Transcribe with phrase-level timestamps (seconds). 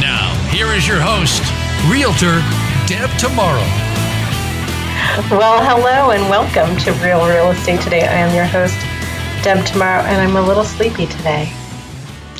[0.00, 1.42] Now, here is your host,
[1.90, 2.38] Realtor
[2.86, 3.64] Deb Tomaro.
[5.28, 8.02] Well, hello and welcome to Real Real Estate Today.
[8.02, 8.76] I am your host,
[9.42, 11.52] Deb Tomaro, and I'm a little sleepy today.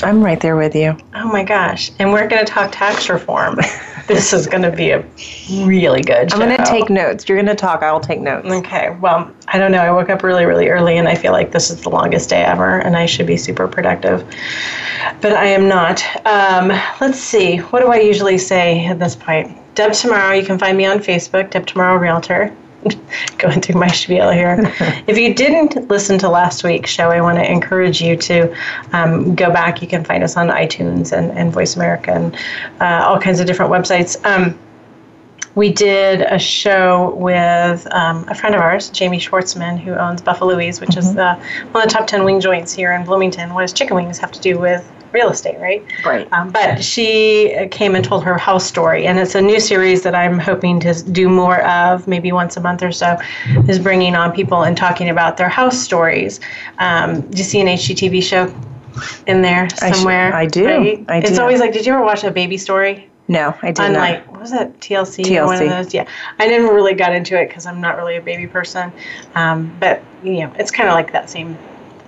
[0.05, 0.97] I'm right there with you.
[1.15, 1.91] Oh my gosh.
[1.98, 3.59] And we're going to talk tax reform.
[4.09, 5.05] this is going to be a
[5.51, 6.37] really good show.
[6.37, 7.29] I'm going to take notes.
[7.29, 7.83] You're going to talk.
[7.83, 8.48] I'll take notes.
[8.48, 8.91] Okay.
[9.01, 9.79] Well, I don't know.
[9.79, 12.43] I woke up really, really early and I feel like this is the longest day
[12.43, 14.27] ever and I should be super productive.
[15.21, 16.03] But I am not.
[16.27, 16.69] Um,
[17.01, 17.59] let's see.
[17.59, 19.56] What do I usually say at this point?
[19.75, 20.39] Deb Tomaro.
[20.39, 22.53] You can find me on Facebook, Deb Tomaro Realtor.
[23.39, 24.57] going through my spiel here.
[25.07, 28.55] if you didn't listen to last week's show, I want to encourage you to
[28.93, 29.83] um, go back.
[29.83, 32.37] You can find us on iTunes and, and Voice America and
[32.81, 34.25] uh, all kinds of different websites.
[34.25, 34.59] Um,
[35.55, 40.81] we did a show with um, a friend of ours, Jamie Schwartzman, who owns Buffalouie's,
[40.81, 41.01] which mm-hmm.
[41.01, 41.35] is the,
[41.73, 43.53] one of the top 10 wing joints here in Bloomington.
[43.53, 45.84] What does chicken wings have to do with real estate, right?
[46.05, 46.31] Right.
[46.33, 50.14] Um, but she came and told her house story, and it's a new series that
[50.14, 53.17] I'm hoping to do more of, maybe once a month or so,
[53.69, 56.41] is bringing on people and talking about their house stories.
[56.79, 58.55] Um, do you see an HGTV show
[59.27, 60.34] in there somewhere?
[60.34, 60.67] I, sh- I do.
[60.67, 61.05] Right?
[61.09, 61.29] I do.
[61.29, 63.09] It's always like, did you ever watch a baby story?
[63.29, 64.01] No, I did on not.
[64.01, 65.23] like what was that TLC?
[65.25, 65.45] TLC.
[65.45, 65.92] One of those.
[65.92, 68.91] Yeah, I never really got into it because I'm not really a baby person.
[69.34, 71.59] Um, but you know, it's kind of like that same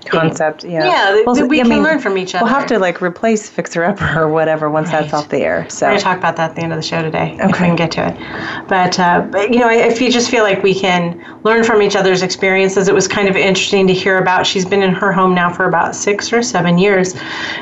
[0.05, 0.65] concept.
[0.65, 0.85] Yeah.
[0.85, 2.45] Yeah, well, we I can mean, learn from each other.
[2.45, 5.03] We'll have to like replace Fixer Upper or whatever once right.
[5.03, 5.69] that's off the air.
[5.69, 7.35] So we're gonna talk about that at the end of the show today.
[7.35, 7.45] Okay.
[7.45, 8.69] If we can get to it.
[8.69, 11.97] But, uh, but you know, if you just feel like we can learn from each
[11.97, 14.47] other's experiences, it was kind of interesting to hear about.
[14.47, 17.15] She's been in her home now for about six or seven years,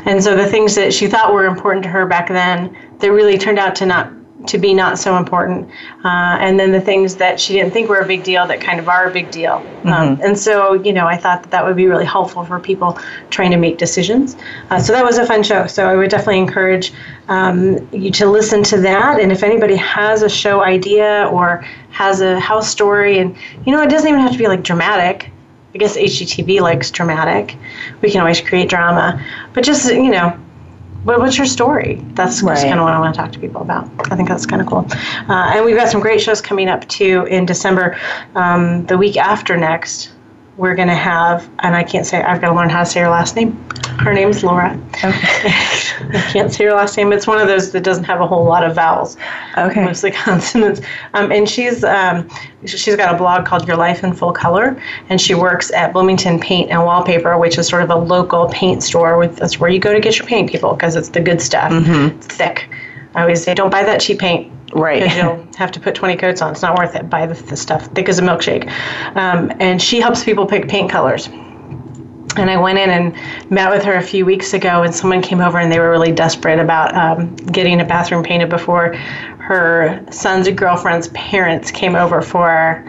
[0.05, 3.39] and so the things that she thought were important to her back then, they really
[3.39, 4.13] turned out to not
[4.49, 5.69] to be not so important.
[6.05, 8.79] Uh, and then the things that she didn't think were a big deal that kind
[8.79, 9.55] of are a big deal.
[9.55, 9.89] Um, mm-hmm.
[9.89, 12.99] Um, and so, you know, I thought that that would be really helpful for people
[13.31, 14.37] trying to make decisions.
[14.71, 15.67] Uh, so that was a fun show.
[15.67, 16.93] So I would definitely encourage
[17.29, 19.21] um, you to listen to that.
[19.21, 23.83] And if anybody has a show idea or has a house story, and, you know,
[23.83, 25.31] it doesn't even have to be like dramatic.
[25.75, 27.55] I guess HGTV likes dramatic.
[28.01, 29.23] We can always create drama.
[29.53, 30.39] But just, you know,
[31.09, 32.05] what, what's your story?
[32.13, 32.59] That's right.
[32.59, 33.89] kind of what I want to talk to people about.
[34.13, 34.87] I think that's kind of cool.
[35.27, 37.99] Uh, and we've got some great shows coming up too in December.
[38.35, 40.11] Um, the week after next,
[40.59, 43.01] we're going to have, and I can't say, I've got to learn how to say
[43.01, 43.53] her last name.
[44.01, 44.79] Her name's Laura.
[44.93, 45.09] Okay.
[45.13, 47.13] I can't say her last name.
[47.13, 49.17] It's one of those that doesn't have a whole lot of vowels.
[49.57, 49.85] Okay.
[49.85, 50.81] Mostly consonants.
[51.15, 52.29] Um, and she's um,
[52.67, 56.41] she's got a blog called Your Life in Full Color, and she works at Bloomington
[56.41, 59.17] Paint and Wallpaper, which is sort of a local paint store.
[59.17, 61.71] With that's where you go to get your paint, people, because it's the good stuff.
[61.71, 62.17] Mm-hmm.
[62.17, 62.69] It's thick.
[63.15, 64.53] I always say, don't buy that cheap paint.
[64.73, 65.15] Right.
[65.17, 66.53] You'll have to put 20 coats on.
[66.53, 67.09] It's not worth it.
[67.09, 68.69] Buy the, the stuff thick as a milkshake.
[69.17, 71.29] Um, and she helps people pick paint colors.
[72.37, 75.41] And I went in and met with her a few weeks ago, and someone came
[75.41, 78.95] over and they were really desperate about um, getting a bathroom painted before
[79.39, 82.85] her son's girlfriend's parents came over for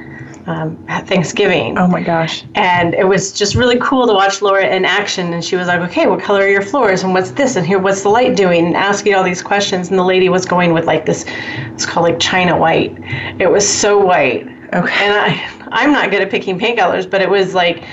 [0.47, 1.77] um, Thanksgiving.
[1.77, 2.43] Oh my gosh.
[2.55, 5.33] And it was just really cool to watch Laura in action.
[5.33, 7.03] And she was like, okay, what color are your floors?
[7.03, 7.55] And what's this?
[7.55, 8.65] And here, what's the light doing?
[8.65, 9.89] And asking all these questions.
[9.89, 11.25] And the lady was going with like this,
[11.73, 12.97] it's called like China white.
[13.39, 14.47] It was so white.
[14.73, 15.05] Okay.
[15.05, 17.83] And I, I'm not good at picking paint colors, but it was like,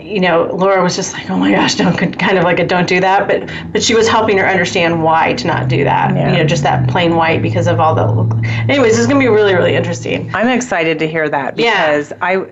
[0.00, 2.88] you know, Laura was just like, "Oh my gosh, don't kind of like a don't
[2.88, 6.14] do that," but but she was helping her understand why to not do that.
[6.14, 6.32] Yeah.
[6.32, 8.02] You know, just that plain white because of all the.
[8.68, 10.34] Anyways, it's gonna be really really interesting.
[10.34, 12.16] I'm excited to hear that because yeah.
[12.20, 12.46] I.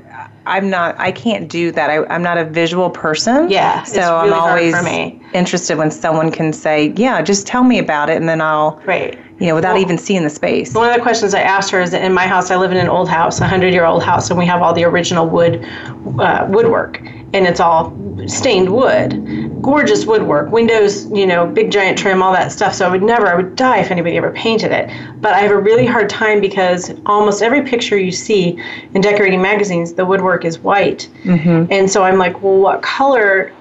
[0.47, 0.99] I'm not.
[0.99, 1.91] I can't do that.
[1.91, 3.50] I, I'm not a visual person.
[3.50, 3.83] Yeah.
[3.83, 8.17] So really I'm always interested when someone can say, "Yeah, just tell me about it,"
[8.17, 8.81] and then I'll.
[8.87, 10.75] Right you know, without well, even seeing the space.
[10.75, 12.76] One of the questions I asked her is that in my house, I live in
[12.76, 15.64] an old house, a hundred year old house, and we have all the original wood
[16.20, 17.00] uh, woodwork,
[17.32, 17.97] and it's all
[18.27, 22.75] stained wood, gorgeous woodwork, windows, you know, big giant trim, all that stuff.
[22.75, 24.91] So I would never, I would die if anybody ever painted it.
[25.21, 28.61] But I have a really hard time because almost every picture you see
[28.94, 31.73] in decorating magazines, the woodwork is white, mm-hmm.
[31.73, 33.53] and so I'm like, well, what color?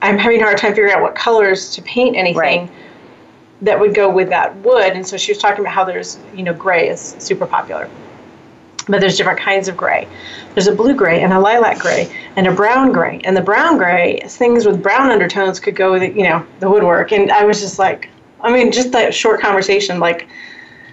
[0.00, 2.38] I'm having a hard time figuring out what colors to paint anything.
[2.38, 2.70] Right
[3.62, 4.92] that would go with that wood.
[4.92, 7.90] And so she was talking about how there's, you know, gray is super popular.
[8.88, 10.08] But there's different kinds of gray.
[10.54, 13.20] There's a blue gray and a lilac gray and a brown gray.
[13.24, 17.12] And the brown gray, things with brown undertones could go with, you know, the woodwork.
[17.12, 18.08] And I was just like,
[18.40, 20.26] I mean, just that short conversation, like,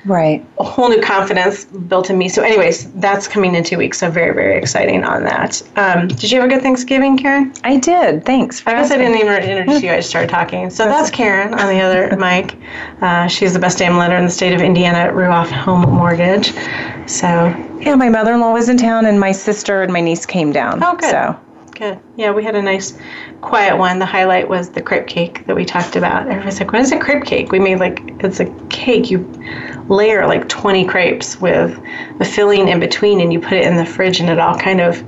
[0.03, 0.45] Right.
[0.59, 2.29] a whole new confidence built in me.
[2.29, 3.97] So, anyways, that's coming in two weeks.
[3.97, 5.63] So, very, very exciting on that.
[5.77, 7.51] Um, did you have a good Thanksgiving, Karen?
[7.63, 8.23] I did.
[8.23, 8.59] Thanks.
[8.59, 9.91] For I guess I didn't even introduce you.
[9.91, 10.69] I just started talking.
[10.69, 12.55] So that's Karen on the other mic.
[13.01, 16.53] Uh, she's the best damn lender in the state of Indiana at Ruoff Home Mortgage.
[17.07, 17.27] So
[17.79, 20.81] Yeah, my mother-in-law was in town, and my sister and my niece came down.
[20.83, 21.09] Oh, good.
[21.11, 21.35] So
[21.75, 21.99] good.
[22.15, 22.97] Yeah, we had a nice,
[23.41, 23.99] quiet one.
[23.99, 26.27] The highlight was the crepe cake that we talked about.
[26.27, 29.11] Everybody's like, "What is a crepe cake?" We made like it's a cake.
[29.11, 29.19] You
[29.89, 31.77] layer like 20 crepes with
[32.19, 34.81] a filling in between, and you put it in the fridge, and it all kind
[34.81, 35.03] of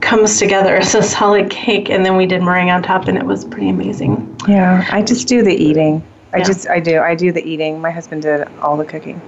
[0.00, 1.90] comes together as a solid cake.
[1.90, 4.36] And then we did meringue on top, and it was pretty amazing.
[4.48, 6.02] yeah, I just do the eating.
[6.32, 6.44] I Yeah.
[6.44, 7.80] just I do I do the eating.
[7.80, 9.20] My husband did all the cooking.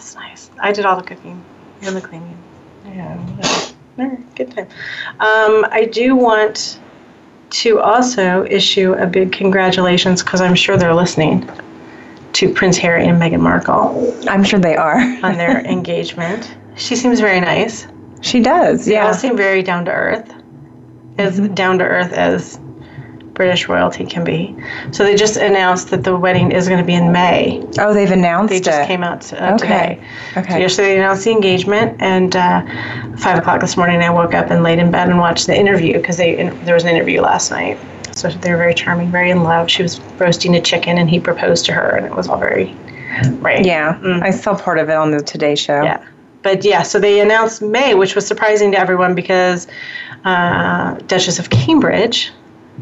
[0.00, 0.50] That's nice.
[0.58, 1.44] I did all the cooking
[1.82, 2.34] and the cleaning.
[2.86, 3.18] Yeah,
[3.98, 4.66] yeah, good time.
[5.20, 6.80] Um, I do want
[7.50, 11.46] to also issue a big congratulations because I'm sure they're listening
[12.32, 14.96] to Prince Harry and Meghan Markle I'm sure they are.
[15.22, 16.50] on their engagement.
[16.76, 17.86] She seems very nice.
[18.22, 18.86] she does.
[18.86, 19.12] They all Yeah.
[19.12, 20.32] seem very down to earth,
[21.18, 22.58] as down to earth as
[23.40, 24.54] British royalty can be.
[24.92, 27.62] So they just announced that the wedding is going to be in May.
[27.78, 28.86] Oh, they've announced They just it.
[28.86, 29.56] came out uh, Okay.
[29.56, 30.00] today.
[30.34, 30.60] So Okay.
[30.60, 32.60] yesterday they announced the engagement, and uh,
[33.16, 35.94] five o'clock this morning I woke up and laid in bed and watched the interview
[35.94, 37.80] because they there was an interview last night.
[38.14, 39.70] So they were very charming, very in love.
[39.70, 42.76] She was roasting a chicken, and he proposed to her, and it was all very
[43.40, 43.64] right.
[43.64, 45.82] Yeah, I saw part of it on the Today Show.
[45.82, 46.04] Yeah.
[46.42, 49.66] But yeah, so they announced May, which was surprising to everyone because
[50.24, 52.30] uh, Duchess of Cambridge,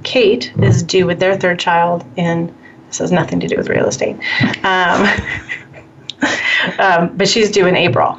[0.05, 2.55] Kate, is due with their third child in.
[2.89, 4.17] This has nothing to do with real estate.
[4.65, 5.07] Um,
[6.79, 8.19] um, but she's due in April.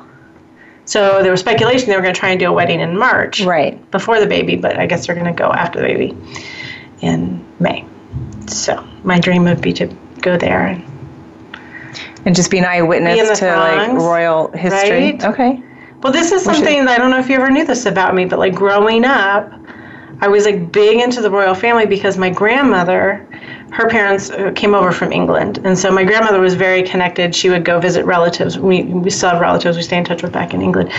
[0.85, 3.41] So there was speculation they were going to try and do a wedding in March
[3.41, 3.89] Right.
[3.91, 6.17] before the baby, but I guess they're going to go after the baby
[7.01, 7.85] in May.
[8.47, 9.85] So my dream would be to
[10.21, 10.83] go there and
[12.25, 15.11] And just be an eyewitness Be to like royal history.
[15.13, 15.23] right?
[15.23, 15.63] Okay.
[16.01, 18.25] Well, this is something that I don't know if you ever knew this about me,
[18.25, 19.51] but like growing up,
[20.21, 23.25] I was like big into the royal family because my grandmother,
[23.71, 27.33] her parents uh, came over from England, and so my grandmother was very connected.
[27.33, 28.59] She would go visit relatives.
[28.59, 30.89] We we still have relatives we stay in touch with back in England,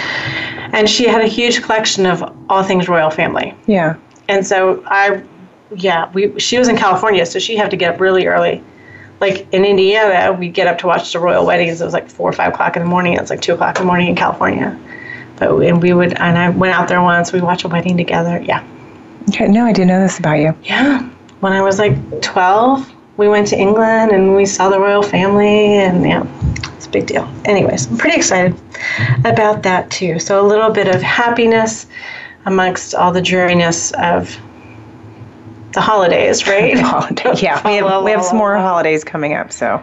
[0.73, 3.55] and she had a huge collection of all things royal family.
[3.67, 3.97] Yeah.
[4.29, 5.23] And so I,
[5.75, 8.63] yeah, we she was in California, so she had to get up really early.
[9.21, 11.83] Like in Indiana, we'd get up to watch the royal weddings.
[11.83, 13.19] It was like four or five o'clock in the morning.
[13.19, 14.79] It's like two o'clock in the morning in California.
[15.37, 17.31] But we- and we would, and I went out there once.
[17.33, 18.41] We watched a wedding together.
[18.43, 18.63] Yeah,
[19.31, 19.49] Okay.
[19.49, 20.55] No, I didn't know this about you.
[20.65, 21.09] yeah.
[21.41, 25.77] When I was like twelve, we went to England and we saw the royal family,
[25.77, 26.27] and yeah,
[26.77, 27.27] it's a big deal.
[27.47, 28.55] Anyways, I'm pretty excited
[29.25, 30.19] about that too.
[30.19, 31.87] So a little bit of happiness
[32.45, 34.37] amongst all the dreariness of
[35.73, 36.75] the holidays, right?
[36.75, 37.33] the Holiday.
[37.41, 37.61] Yeah.
[37.67, 39.53] We have, we have some more holidays coming up.
[39.53, 39.83] So.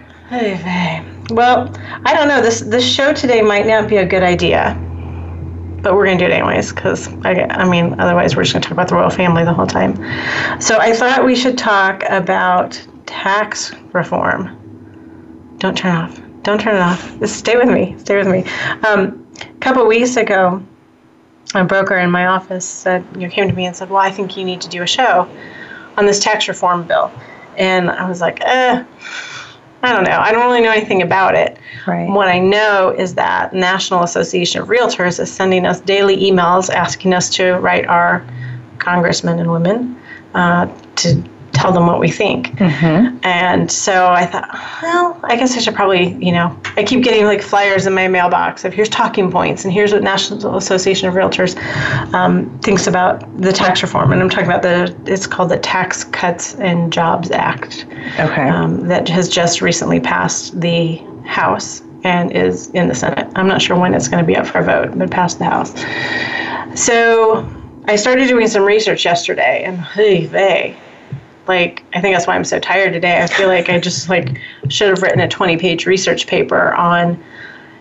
[1.32, 1.74] Well,
[2.06, 2.42] I don't know.
[2.42, 4.76] This this show today might not be a good idea,
[5.88, 8.74] but we're gonna do it anyways because I, I mean, otherwise we're just gonna talk
[8.74, 9.96] about the royal family the whole time.
[10.60, 15.56] So I thought we should talk about tax reform.
[15.60, 16.20] Don't turn off.
[16.44, 17.18] Don't turn it off.
[17.20, 17.96] Just stay with me.
[18.00, 18.44] Stay with me.
[18.86, 20.62] Um, a couple weeks ago,
[21.56, 24.12] a broker in my office said, you know, came to me and said, "Well, I
[24.12, 25.26] think you need to do a show
[25.96, 27.14] on this tax reform bill,"
[27.56, 28.84] and I was like, "Eh."
[29.84, 30.18] I don't know.
[30.18, 31.58] I don't really know anything about it.
[31.86, 32.10] Right.
[32.10, 37.14] What I know is that National Association of Realtors is sending us daily emails asking
[37.14, 38.26] us to write our
[38.80, 40.00] congressmen and women
[40.34, 41.24] uh, to
[41.58, 42.52] tell them what we think.
[42.58, 43.18] Mm-hmm.
[43.24, 44.50] And so I thought,
[44.82, 48.08] well, I guess I should probably, you know, I keep getting like flyers in my
[48.08, 51.58] mailbox of here's talking points and here's what National Association of Realtors
[52.14, 54.12] um, thinks about the tax reform.
[54.12, 57.86] And I'm talking about the, it's called the Tax Cuts and Jobs Act
[58.20, 58.48] Okay.
[58.48, 63.28] um, that has just recently passed the House and is in the Senate.
[63.36, 65.46] I'm not sure when it's going to be up for a vote, but passed the
[65.46, 65.74] House.
[66.80, 67.46] So
[67.86, 70.78] I started doing some research yesterday, and hey, they,
[71.48, 73.22] like, I think that's why I'm so tired today.
[73.22, 74.40] I feel like I just like
[74.70, 77.22] should have written a 20 page research paper on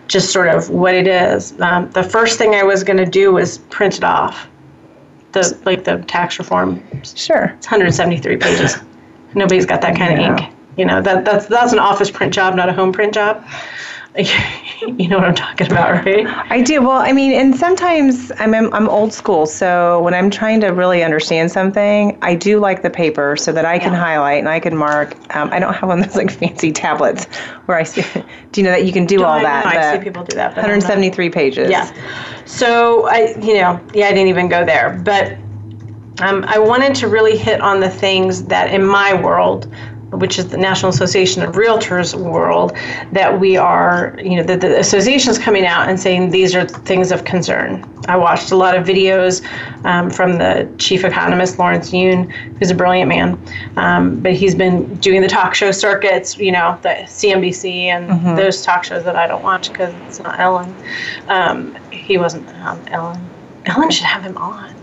[0.07, 1.59] just sort of what it is.
[1.59, 4.47] Um, the first thing I was going to do was print it off.
[5.33, 7.53] The like the tax reform sure.
[7.57, 8.77] it's 173 pages.
[9.35, 10.33] Nobody's got that kind Yeah.
[10.33, 10.53] of ink.
[10.77, 13.43] You know that that's that's an office print job, not a home print job.
[14.97, 16.25] you know what I'm talking about, right?
[16.51, 16.81] I do.
[16.81, 21.03] Well, I mean, and sometimes I'm, I'm old school, so when I'm trying to really
[21.03, 23.99] understand something, I do like the paper so that I can Yeah.
[23.99, 25.13] highlight and I can mark.
[25.35, 27.25] Um, I don't have one of those like fancy tablets
[27.65, 28.01] where I see.
[28.51, 29.65] Do you know that you can do all I that?
[29.65, 30.55] know, I see people do that.
[30.55, 31.69] but 173 pages.
[31.69, 32.43] Yeah.
[32.45, 35.33] So I, you know, yeah, I didn't even go there, but
[36.21, 39.71] um, I wanted to really hit on the things that in my world
[40.11, 42.75] which is the National Association of Realtors world,
[43.11, 46.65] that we are, you know, that the association is coming out and saying these are
[46.65, 47.83] things of concern.
[48.07, 49.43] I watched a lot of videos
[49.83, 53.39] um, from the chief economist, Lawrence Yun, who's a brilliant man,
[53.75, 58.35] um, but he's been doing the talk show circuits, you know, the CNBC and mm-hmm.
[58.35, 60.73] those talk shows that I don't watch because it's not Ellen.
[61.27, 63.29] Um, he wasn't on Ellen.
[63.65, 64.73] Ellen should have him on.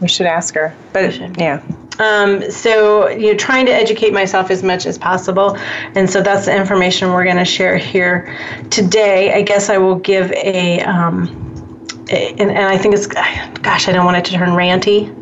[0.00, 0.74] We should ask her.
[0.92, 1.62] But yeah.
[1.98, 5.56] Um, so you know, trying to educate myself as much as possible,
[5.94, 8.36] and so that's the information we're going to share here
[8.70, 9.32] today.
[9.32, 13.92] I guess I will give a, um, a and, and I think it's, gosh, I
[13.92, 15.12] don't want it to turn ranty,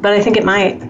[0.00, 0.80] but I think it might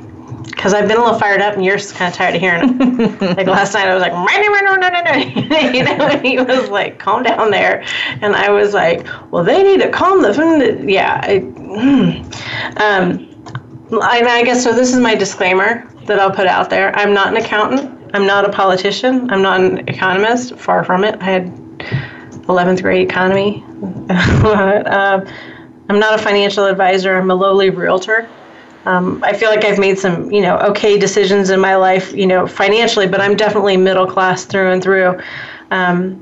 [0.63, 3.21] because I've been a little fired up and you're kind of tired of hearing it.
[3.37, 4.27] like last night, I was like, no,
[4.61, 5.13] no, no, no, no.
[5.73, 7.85] you know, and he was like, calm down there.
[8.21, 11.21] And I was like, well, they need to calm the, yeah.
[11.23, 12.81] I, hmm.
[12.81, 13.32] um,
[14.01, 14.73] I, I guess so.
[14.73, 16.97] This is my disclaimer that I'll put out there.
[16.97, 18.11] I'm not an accountant.
[18.15, 19.31] I'm not a politician.
[19.31, 20.57] I'm not an economist.
[20.57, 21.21] Far from it.
[21.21, 21.55] I had
[22.47, 23.65] 11th grade economy.
[24.11, 25.25] uh,
[25.89, 27.17] I'm not a financial advisor.
[27.17, 28.29] I'm a lowly realtor.
[28.85, 32.27] Um, I feel like I've made some, you know, okay decisions in my life, you
[32.27, 35.21] know, financially, but I'm definitely middle class through and through.
[35.71, 36.19] Um,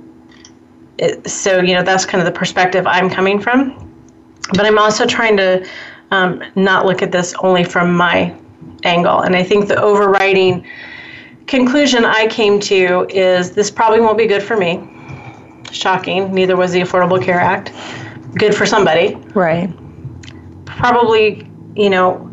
[0.98, 3.86] it, so, you know, that's kind of the perspective I'm coming from.
[4.50, 5.66] But I'm also trying to
[6.10, 8.34] um, not look at this only from my
[8.84, 9.20] angle.
[9.20, 10.66] And I think the overriding
[11.46, 14.88] conclusion I came to is this probably won't be good for me.
[15.72, 16.32] Shocking.
[16.32, 17.72] Neither was the Affordable Care Act.
[18.34, 19.14] Good for somebody.
[19.34, 19.72] Right.
[20.64, 22.26] Probably, you know,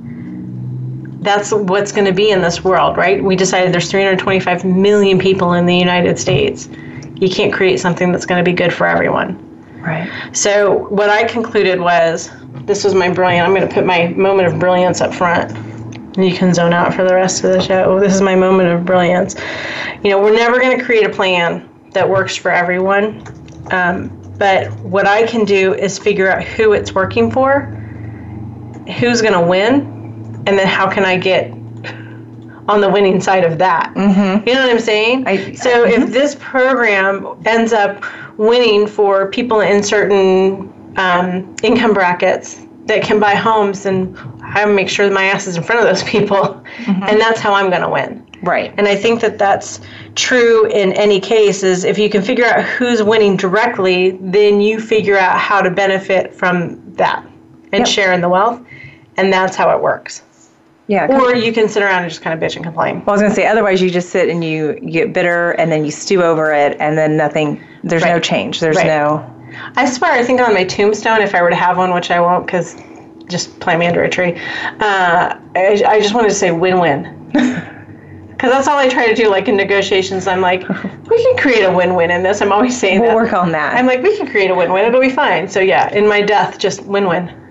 [1.22, 3.24] that's what's going to be in this world, right?
[3.24, 6.70] We decided there's 325 million people in the United States.
[7.16, 9.44] You can't create something that's going to be good for everyone.
[9.88, 10.36] Right.
[10.36, 12.30] So what I concluded was
[12.66, 13.48] this was my brilliant.
[13.48, 15.56] I'm going to put my moment of brilliance up front.
[16.18, 17.98] And you can zone out for the rest of the show.
[17.98, 19.36] This is my moment of brilliance.
[20.04, 23.24] You know, we're never going to create a plan that works for everyone.
[23.72, 27.62] Um, but what I can do is figure out who it's working for,
[29.00, 31.50] who's going to win, and then how can I get
[32.68, 33.94] on the winning side of that?
[33.96, 34.48] Mm-hmm.
[34.48, 35.28] You know what I'm saying?
[35.28, 36.12] I, so if mm-hmm.
[36.12, 38.04] this program ends up
[38.38, 44.90] winning for people in certain um, income brackets that can buy homes, and I make
[44.90, 47.04] sure my ass is in front of those people, mm-hmm.
[47.04, 48.26] and that's how I'm going to win.
[48.42, 48.74] Right.
[48.78, 49.82] And I think that that's
[50.16, 51.64] true in any case.
[51.64, 55.70] Is if you can figure out who's winning directly, then you figure out how to
[55.70, 57.26] benefit from that
[57.72, 57.88] and yep.
[57.88, 58.62] share in the wealth,
[59.18, 60.22] and that's how it works.
[60.88, 61.08] Yeah.
[61.08, 63.00] Or you can sit around and just kind of bitch and complain.
[63.00, 65.70] Well, I was going to say, otherwise you just sit and you, get bitter and
[65.72, 68.14] then you stew over it and then nothing, there's right.
[68.14, 68.62] no change.
[68.62, 68.88] There's right.
[68.88, 69.34] no.
[69.76, 72.22] I swear, I think on my tombstone, if I were to have one, which I
[72.22, 72.76] won't because
[73.28, 74.36] just plant me under a tree,
[74.80, 77.14] uh, I, I just wanted to say win win.
[78.38, 80.28] Because that's all I try to do, like in negotiations.
[80.28, 82.40] I'm like, we can create a win win in this.
[82.40, 83.16] I'm always saying we'll that.
[83.16, 83.74] work on that.
[83.74, 84.86] I'm like, we can create a win win.
[84.86, 85.48] It'll be fine.
[85.48, 87.47] So, yeah, in my death, just win win.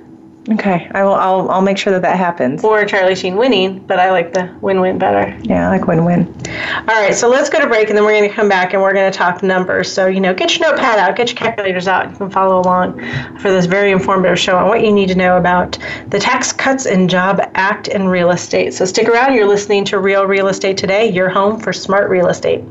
[0.48, 1.14] Okay, I will.
[1.14, 1.50] I'll.
[1.50, 2.62] I'll make sure that that happens.
[2.62, 5.36] Or Charlie Sheen winning, but I like the win-win better.
[5.42, 6.32] Yeah, I like win-win.
[6.76, 8.80] All right, so let's go to break, and then we're going to come back and
[8.80, 9.92] we're going to talk numbers.
[9.92, 12.10] So you know, get your notepad out, get your calculators out.
[12.10, 13.00] You can follow along
[13.38, 16.86] for this very informative show on what you need to know about the Tax Cuts
[16.86, 18.72] and Job Act in real estate.
[18.72, 19.34] So stick around.
[19.34, 21.10] You're listening to Real Real Estate today.
[21.10, 22.62] Your home for smart real estate.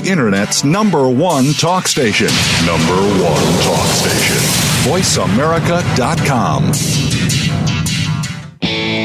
[0.00, 2.28] The Internet's number one talk station.
[2.66, 4.36] Number one talk station.
[4.84, 6.72] VoiceAmerica.com.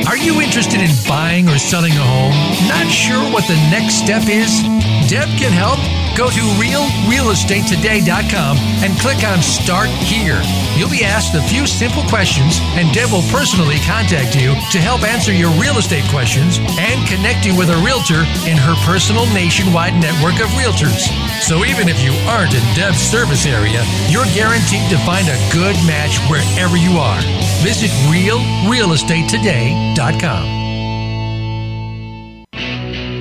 [0.08, 2.34] Are you interested in buying or selling a home?
[2.68, 4.62] Not sure what the next step is?
[5.10, 5.80] Deb can help.
[6.16, 10.38] Go to realrealestatetoday.com and click on Start Here.
[10.78, 15.02] You'll be asked a few simple questions, and Deb will personally contact you to help
[15.02, 19.98] answer your real estate questions and connect you with a realtor in her personal nationwide
[19.98, 21.10] network of realtors.
[21.42, 25.74] So even if you aren't in Deb's service area, you're guaranteed to find a good
[25.90, 27.18] match wherever you are.
[27.66, 30.62] Visit realrealestatetoday.com.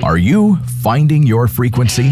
[0.03, 2.11] Are you finding your frequency?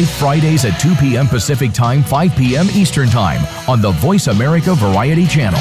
[0.01, 1.27] live Fridays at 2 p.m.
[1.27, 2.65] Pacific Time, 5 p.m.
[2.71, 3.39] Eastern Time
[3.69, 5.59] on the Voice America Variety Channel.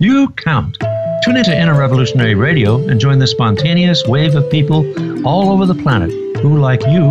[0.00, 0.76] You count.
[1.24, 4.84] Tune into Inner Revolutionary Radio and join the spontaneous wave of people
[5.24, 7.04] all over the planet who, like you,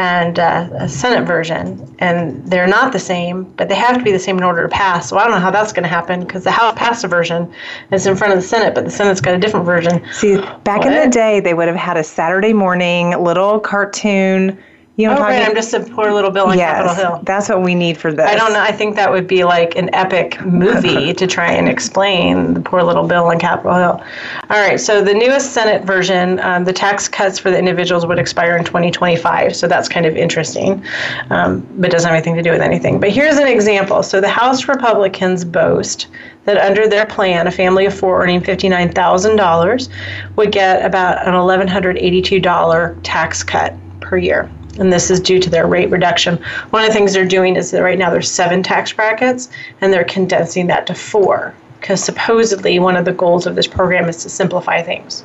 [0.00, 4.10] and uh, a Senate version, and they're not the same, but they have to be
[4.10, 5.10] the same in order to pass.
[5.10, 7.52] So I don't know how that's going to happen because the House passed a version,
[7.90, 10.02] it's in front of the Senate, but the Senate's got a different version.
[10.10, 14.58] see, back in the day, they would have had a Saturday morning little cartoon.
[15.00, 15.38] You know, Oh, what I'm right.
[15.38, 17.20] talking I'm just a poor little bill on Capitol Yes, Hill.
[17.24, 18.28] that's what we need for this.
[18.28, 18.60] I don't know.
[18.60, 22.82] I think that would be like an epic movie to try and explain the poor
[22.82, 24.04] little bill on Capitol Hill.
[24.50, 24.78] All right.
[24.78, 28.64] So the newest Senate version, um, the tax cuts for the individuals would expire in
[28.64, 29.56] 2025.
[29.56, 30.84] So that's kind of interesting,
[31.30, 33.00] um, but doesn't have anything to do with anything.
[33.00, 34.02] But here's an example.
[34.02, 36.08] So the House Republicans boast
[36.44, 39.88] that under their plan, a family of four earning $59,000
[40.36, 44.50] would get about an $1,182 tax cut per year.
[44.78, 46.36] And this is due to their rate reduction.
[46.70, 49.92] One of the things they're doing is that right now there's seven tax brackets, and
[49.92, 54.22] they're condensing that to four because supposedly one of the goals of this program is
[54.22, 55.24] to simplify things.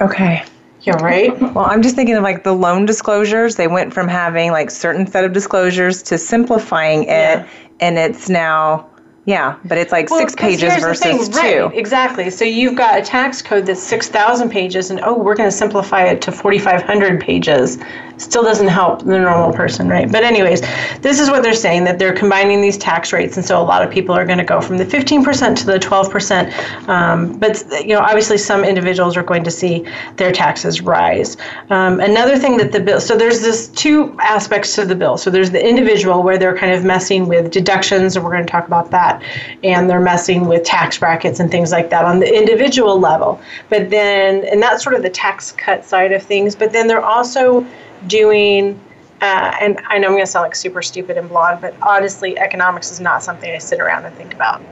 [0.00, 0.44] Okay.
[0.82, 1.38] Yeah, right.
[1.54, 3.56] Well, I'm just thinking of like the loan disclosures.
[3.56, 7.48] They went from having like certain set of disclosures to simplifying it, Yeah.
[7.80, 8.86] and it's now,
[9.28, 11.36] yeah, but it's like Well, six pages versus two.
[11.36, 12.30] Right, exactly.
[12.30, 16.04] So you've got a tax code that's 6,000 pages, and oh, we're going to simplify
[16.04, 17.76] it to 4,500 pages.
[18.16, 20.10] Still doesn't help the normal person, right?
[20.10, 20.62] But, anyways,
[21.02, 23.82] this is what they're saying that they're combining these tax rates, and so a lot
[23.82, 26.88] of people are going to go from the 15% to the 12%.
[26.88, 29.86] Um, but, you know, obviously, some individuals are going to see
[30.16, 31.36] their taxes rise.
[31.68, 35.18] Um, another thing that the bill, so there's this two aspects to the bill.
[35.18, 38.50] So there's the individual where they're kind of messing with deductions, and we're going to
[38.50, 39.17] talk about that,
[39.64, 43.40] and they're messing with tax brackets and things like that on the individual level.
[43.68, 46.54] But then, and that's sort of the tax cut side of things.
[46.54, 47.66] But then they're also
[48.06, 48.78] doing,
[49.20, 52.38] uh, and I know I'm going to sound like super stupid and blonde, but honestly,
[52.38, 54.62] economics is not something I sit around and think about.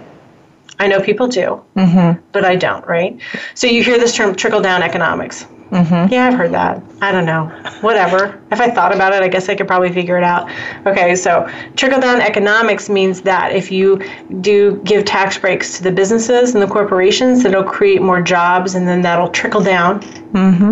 [0.79, 1.63] I know people do,
[2.33, 3.19] but I don't, right?
[3.55, 5.47] So you hear this term trickle down economics.
[5.71, 6.13] Mm-hmm.
[6.13, 6.81] Yeah, I've heard that.
[7.01, 7.47] I don't know.
[7.81, 8.41] Whatever.
[8.53, 10.49] If I thought about it, I guess I could probably figure it out.
[10.87, 14.01] Okay, so trickle down economics means that if you
[14.41, 18.87] do give tax breaks to the businesses and the corporations, it'll create more jobs and
[18.87, 20.05] then that'll trickle down.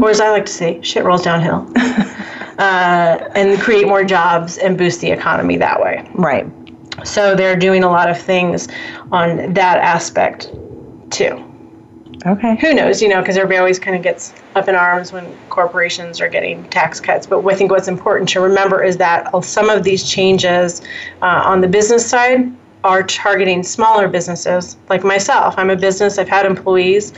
[0.03, 1.71] Or as I like to say, shit rolls downhill.
[2.59, 6.09] uh, and create more jobs and boost the economy that way.
[6.15, 6.47] Right.
[7.05, 8.69] So they're doing a lot of things
[9.11, 10.53] on that aspect
[11.11, 11.45] too.
[12.27, 12.57] Okay.
[12.57, 16.21] Who knows, you know, because everybody always kind of gets up in arms when corporations
[16.21, 17.27] are getting tax cuts.
[17.27, 20.81] But I think what's important to remember is that some of these changes
[21.23, 22.51] uh, on the business side
[22.85, 25.55] are targeting smaller businesses like myself.
[25.57, 27.15] I'm a business, I've had employees.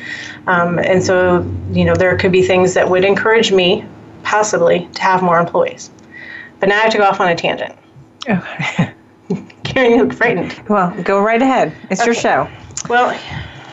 [0.46, 3.85] Um, and so, you know, there could be things that would encourage me,
[4.22, 5.90] possibly, to have more employees.
[6.61, 7.74] But now I have to go off on a tangent.
[8.28, 8.92] Okay.
[9.64, 10.62] Karen, you look frightened.
[10.68, 11.72] Well, go right ahead.
[11.90, 12.48] It's your show.
[12.88, 13.18] Well,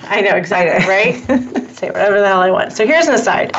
[0.05, 1.15] I know exactly, right?
[1.75, 2.73] Say whatever the hell I want.
[2.73, 3.53] So here's an aside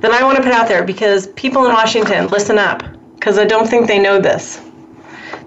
[0.00, 2.82] that I want to put out there because people in Washington, listen up,
[3.14, 4.60] because I don't think they know this.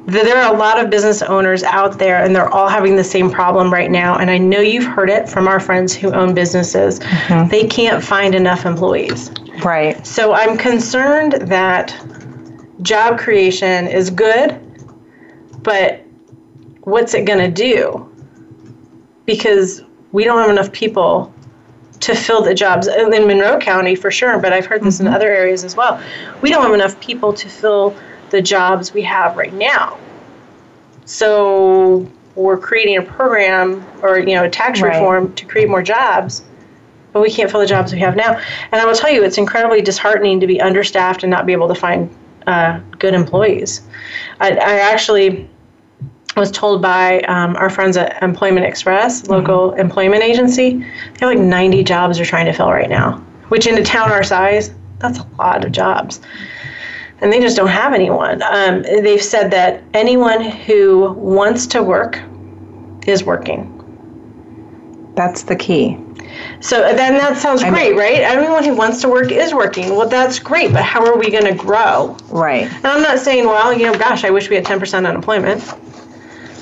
[0.07, 3.29] There are a lot of business owners out there, and they're all having the same
[3.29, 4.17] problem right now.
[4.17, 6.99] And I know you've heard it from our friends who own businesses.
[6.99, 7.49] Mm-hmm.
[7.49, 9.31] They can't find enough employees.
[9.63, 10.05] Right.
[10.05, 11.95] So I'm concerned that
[12.81, 14.59] job creation is good,
[15.61, 16.03] but
[16.81, 18.07] what's it going to do?
[19.25, 21.33] Because we don't have enough people
[22.01, 25.07] to fill the jobs in Monroe County for sure, but I've heard this mm-hmm.
[25.07, 26.01] in other areas as well.
[26.41, 27.95] We don't have enough people to fill
[28.31, 29.97] the jobs we have right now.
[31.05, 34.93] So we're creating a program or you know a tax right.
[34.93, 36.43] reform to create more jobs,
[37.13, 38.41] but we can't fill the jobs we have now.
[38.71, 41.67] And I will tell you, it's incredibly disheartening to be understaffed and not be able
[41.67, 42.13] to find
[42.47, 43.81] uh, good employees.
[44.39, 45.49] I, I actually
[46.35, 49.33] was told by um, our friends at Employment Express, mm-hmm.
[49.33, 49.79] local mm-hmm.
[49.79, 50.85] employment agency, they
[51.19, 53.17] have like 90 jobs they're trying to fill right now,
[53.49, 56.21] which in a town our size, that's a lot of jobs.
[57.19, 58.41] And they just don't have anyone.
[58.41, 62.19] Um, they've said that anyone who wants to work
[63.05, 63.77] is working.
[65.15, 65.99] That's the key.
[66.61, 68.21] So then that sounds great, right?
[68.21, 69.95] Everyone who wants to work is working.
[69.95, 72.17] Well, that's great, but how are we going to grow?
[72.29, 72.71] Right.
[72.71, 75.61] And I'm not saying, well, you know, gosh, I wish we had 10% unemployment.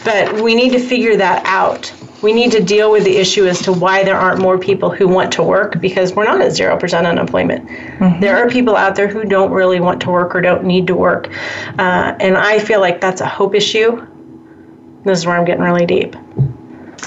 [0.04, 1.94] But we need to figure that out.
[2.22, 5.08] We need to deal with the issue as to why there aren't more people who
[5.08, 7.68] want to work because we're not at 0% unemployment.
[7.68, 8.20] Mm-hmm.
[8.20, 10.96] There are people out there who don't really want to work or don't need to
[10.96, 11.30] work.
[11.78, 14.06] Uh, and I feel like that's a hope issue.
[15.06, 16.16] This is where I'm getting really deep.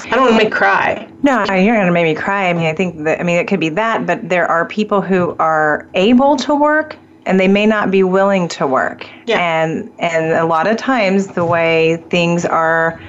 [0.05, 1.07] I don't want to make cry.
[1.21, 2.49] No, you're going to make me cry.
[2.49, 5.01] I mean, I think that, I mean, it could be that, but there are people
[5.01, 9.07] who are able to work and they may not be willing to work.
[9.25, 9.39] Yeah.
[9.39, 13.01] And and a lot of times the way things are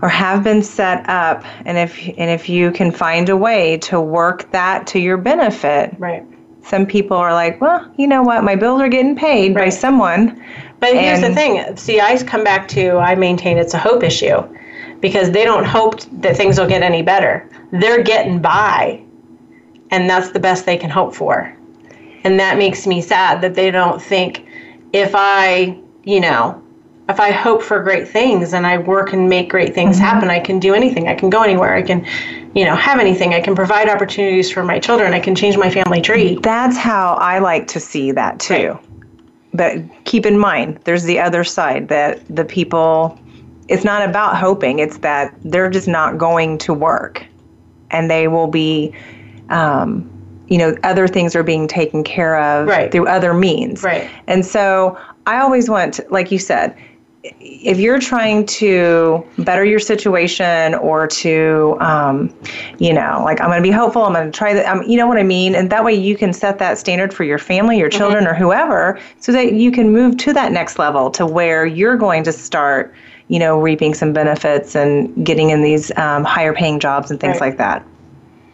[0.00, 4.00] or have been set up and if and if you can find a way to
[4.00, 5.94] work that to your benefit.
[5.98, 6.24] Right.
[6.62, 9.66] Some people are like, well, you know what, my bills are getting paid right.
[9.66, 10.44] by someone.
[10.80, 11.76] But here's the thing.
[11.76, 14.42] See, I come back to I maintain it's a hope issue
[15.00, 17.48] because they don't hope that things will get any better.
[17.72, 19.02] They're getting by.
[19.90, 21.56] And that's the best they can hope for.
[22.28, 24.46] And that makes me sad that they don't think
[24.92, 26.62] if I, you know,
[27.08, 30.04] if I hope for great things and I work and make great things mm-hmm.
[30.04, 31.08] happen, I can do anything.
[31.08, 31.74] I can go anywhere.
[31.74, 32.06] I can,
[32.54, 33.32] you know, have anything.
[33.32, 35.14] I can provide opportunities for my children.
[35.14, 36.38] I can change my family tree.
[36.42, 38.72] That's how I like to see that too.
[38.72, 38.84] Right.
[39.54, 43.18] But keep in mind, there's the other side that the people,
[43.68, 47.24] it's not about hoping, it's that they're just not going to work
[47.90, 48.94] and they will be,
[49.48, 50.10] um,
[50.48, 52.90] you know other things are being taken care of right.
[52.90, 56.76] through other means right and so i always want like you said
[57.40, 62.32] if you're trying to better your situation or to um,
[62.78, 64.96] you know like i'm going to be hopeful i'm going to try that um, you
[64.96, 67.78] know what i mean and that way you can set that standard for your family
[67.78, 67.98] your mm-hmm.
[67.98, 68.32] children mm-hmm.
[68.32, 72.22] or whoever so that you can move to that next level to where you're going
[72.22, 72.94] to start
[73.26, 77.40] you know reaping some benefits and getting in these um, higher paying jobs and things
[77.40, 77.48] right.
[77.48, 77.84] like that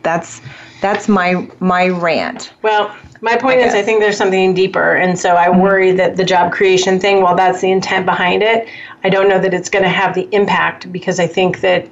[0.03, 0.41] that's
[0.81, 2.53] that's my my rant.
[2.63, 5.61] Well, my point I is, I think there's something deeper, and so I mm-hmm.
[5.61, 8.69] worry that the job creation thing, while that's the intent behind it,
[9.03, 11.89] I don't know that it's going to have the impact because I think that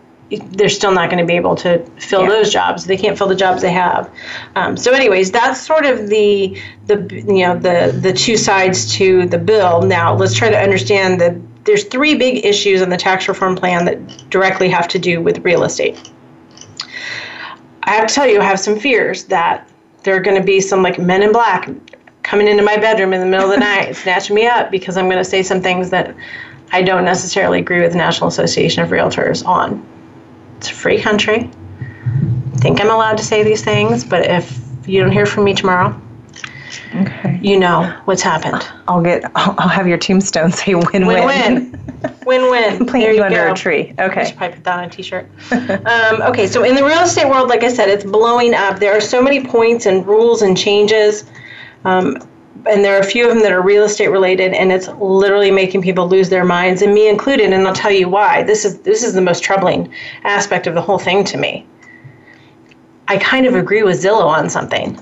[0.52, 2.28] they're still not going to be able to fill yeah.
[2.28, 2.86] those jobs.
[2.86, 4.10] They can't fill the jobs they have.
[4.56, 9.26] Um, so, anyways, that's sort of the the you know the the two sides to
[9.26, 9.82] the bill.
[9.82, 13.84] Now, let's try to understand that there's three big issues in the tax reform plan
[13.84, 16.10] that directly have to do with real estate.
[17.84, 19.68] I have to tell you, I have some fears that
[20.02, 21.68] there are going to be some like men in black
[22.22, 25.06] coming into my bedroom in the middle of the night, snatching me up because I'm
[25.06, 26.14] going to say some things that
[26.72, 29.86] I don't necessarily agree with the National Association of Realtors on.
[30.56, 31.50] It's a free country.
[32.54, 35.54] I think I'm allowed to say these things, but if you don't hear from me
[35.54, 36.00] tomorrow,
[36.94, 37.38] okay.
[37.42, 38.66] you know what's happened.
[38.88, 39.24] I'll get.
[39.36, 41.06] I'll, I'll have your tombstone say win-win.
[41.06, 41.78] Win-win.
[42.26, 42.86] Win-win.
[42.86, 43.52] Plant you, you under go.
[43.52, 43.94] a tree.
[43.98, 44.20] Okay.
[44.20, 45.28] I should probably put that on a T-shirt.
[45.52, 48.78] um, okay, so in the real estate world, like I said, it's blowing up.
[48.78, 51.24] There are so many points and rules and changes.
[51.84, 52.18] Um,
[52.66, 55.50] and there are a few of them that are real estate related and it's literally
[55.50, 58.42] making people lose their minds and me included and I'll tell you why.
[58.42, 59.92] This is this is the most troubling
[60.24, 61.66] aspect of the whole thing to me.
[63.08, 64.98] I kind of agree with Zillow on something.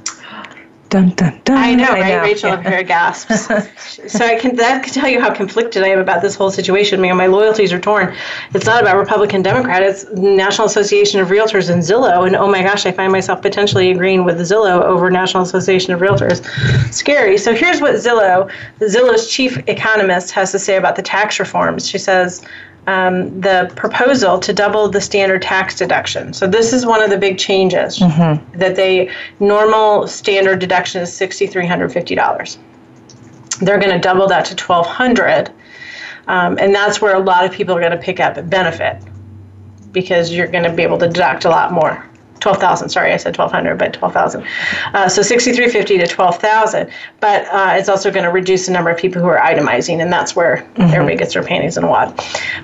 [0.91, 1.57] Dun, dun, dun.
[1.57, 2.03] I know, right?
[2.03, 2.23] I know.
[2.23, 2.69] Rachel yeah.
[2.69, 3.47] here gasps.
[4.13, 6.99] so I can that can tell you how conflicted I am about this whole situation.
[6.99, 8.13] I mean, my loyalties are torn.
[8.55, 9.85] It's not about Republican Democrat.
[9.85, 12.27] It's National Association of Realtors and Zillow.
[12.27, 16.01] And oh my gosh, I find myself potentially agreeing with Zillow over National Association of
[16.01, 16.45] Realtors.
[16.93, 17.39] Scary.
[17.39, 18.51] So here's what Zillow,
[18.81, 21.89] Zillow's chief economist, has to say about the tax reforms.
[21.89, 22.45] She says
[22.91, 26.33] um, the proposal to double the standard tax deduction.
[26.33, 28.59] So this is one of the big changes mm-hmm.
[28.59, 32.59] that they normal standard deduction is sixty three hundred fifty dollars.
[33.61, 35.53] They're going to double that to twelve hundred,
[36.27, 39.01] um, and that's where a lot of people are going to pick up a benefit
[39.93, 42.10] because you're going to be able to deduct a lot more.
[42.41, 42.89] 12,000.
[42.89, 44.45] Sorry, I said 1,200, but 12,000.
[44.95, 46.91] Uh, so 6,350 to 12,000.
[47.21, 50.13] But uh, it's also going to reduce the number of people who are itemizing, and
[50.13, 50.83] that's where mm-hmm.
[50.83, 52.09] everybody gets their panties in a wad.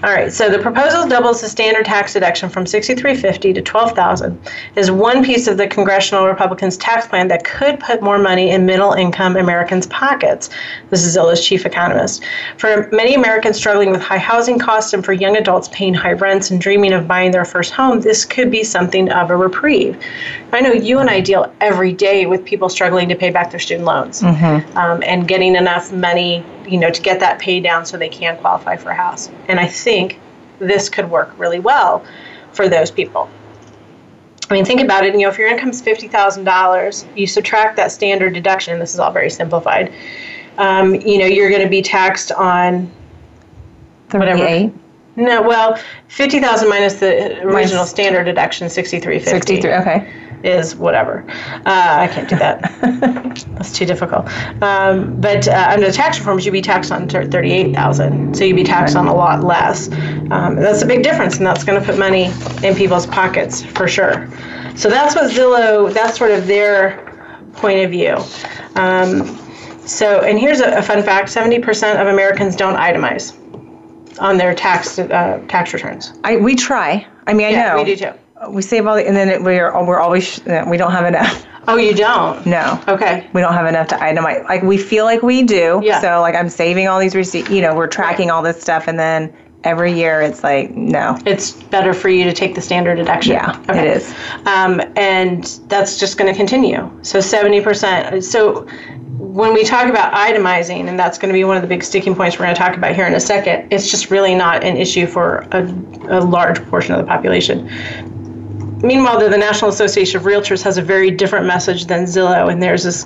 [0.02, 0.32] All right.
[0.32, 4.40] So the proposal doubles the standard tax deduction from 6,350 to 12,000.
[4.76, 8.64] Is one piece of the congressional Republicans' tax plan that could put more money in
[8.64, 10.48] middle-income Americans' pockets.
[10.88, 12.24] This is Zillow's chief economist.
[12.56, 16.50] For many Americans struggling with high housing costs, and for young adults paying high rents
[16.50, 20.02] and dreaming of buying their first home, this could be something of a reprieve reprieve.
[20.52, 23.61] I know you and I deal every day with people struggling to pay back their
[23.61, 24.76] student loans mm-hmm.
[24.76, 28.37] um, and getting enough money, you know, to get that paid down so they can
[28.38, 29.31] qualify for a house.
[29.48, 30.20] And I think
[30.59, 32.05] this could work really well
[32.52, 33.29] for those people.
[34.48, 35.12] I mean, think about it.
[35.14, 38.79] You know, if your income is fifty thousand dollars, you subtract that standard deduction.
[38.79, 39.92] This is all very simplified.
[40.57, 42.88] Um, you know, you're going to be taxed on
[44.09, 44.72] thirty-eight.
[45.16, 49.31] No, well, fifty thousand minus the original minus standard deduction, sixty-three fifty.
[49.31, 49.72] Sixty-three.
[49.72, 50.12] Okay.
[50.44, 51.24] Is whatever.
[51.64, 52.61] Uh, I can't do that.
[53.55, 54.29] That's too difficult.
[54.62, 58.55] Um, but uh, under the tax reforms, you'd be taxed on thirty-eight thousand, so you'd
[58.55, 59.90] be taxed on a lot less.
[60.31, 62.31] Um, that's a big difference, and that's going to put money
[62.62, 64.29] in people's pockets for sure.
[64.76, 65.92] So that's what Zillow.
[65.92, 68.16] That's sort of their point of view.
[68.74, 69.40] Um,
[69.87, 73.35] so, and here's a, a fun fact: seventy percent of Americans don't itemize
[74.18, 76.12] on their tax uh, tax returns.
[76.24, 77.07] I we try.
[77.26, 78.12] I mean, I yeah, know we do too.
[78.50, 81.46] We save all the, and then it, we're we're always we don't have enough.
[81.68, 82.46] Oh, you don't?
[82.46, 82.81] No.
[82.87, 83.29] Okay.
[83.33, 84.44] We don't have enough to itemize.
[84.44, 85.81] Like we feel like we do.
[85.83, 86.00] Yeah.
[86.00, 87.50] So like I'm saving all these receipts.
[87.50, 88.35] You know, we're tracking right.
[88.35, 91.18] all this stuff, and then every year it's like no.
[91.26, 93.33] It's better for you to take the standard deduction.
[93.33, 93.81] Yeah, okay.
[93.81, 94.14] it is.
[94.46, 96.88] Um, and that's just going to continue.
[97.02, 98.24] So seventy percent.
[98.24, 98.68] So
[99.37, 102.14] when we talk about itemizing, and that's going to be one of the big sticking
[102.14, 104.79] points we're going to talk about here in a second, it's just really not an
[104.79, 105.62] issue for a,
[106.09, 107.66] a large portion of the population.
[108.81, 112.62] Meanwhile, the, the National Association of Realtors has a very different message than Zillow, and
[112.62, 113.05] there's this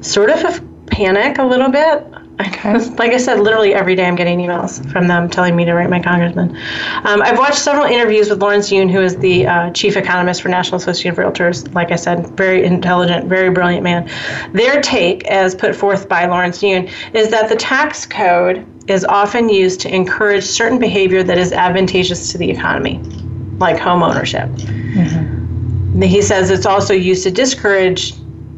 [0.00, 2.06] sort of a panic a little bit
[2.38, 2.78] Okay.
[2.78, 5.88] Like I said, literally every day I'm getting emails from them telling me to write
[5.88, 6.50] my congressman.
[7.04, 10.50] Um, I've watched several interviews with Lawrence Yun, who is the uh, chief economist for
[10.50, 11.72] National Association of Realtors.
[11.74, 14.10] Like I said, very intelligent, very brilliant man.
[14.52, 19.48] Their take, as put forth by Lawrence Yun, is that the tax code is often
[19.48, 22.98] used to encourage certain behavior that is advantageous to the economy,
[23.58, 24.48] like home ownership.
[24.50, 26.02] Mm-hmm.
[26.02, 28.12] He says it's also used to discourage,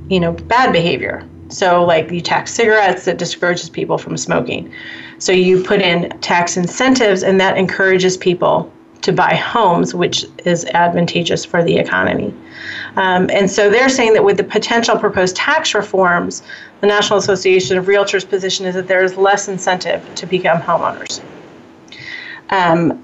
[0.08, 4.72] you know, bad behavior so, like you tax cigarettes, that discourages people from smoking.
[5.18, 10.66] So, you put in tax incentives, and that encourages people to buy homes, which is
[10.66, 12.34] advantageous for the economy.
[12.96, 16.42] Um, and so, they're saying that with the potential proposed tax reforms,
[16.82, 21.22] the National Association of Realtors' position is that there is less incentive to become homeowners.
[22.50, 23.02] Um,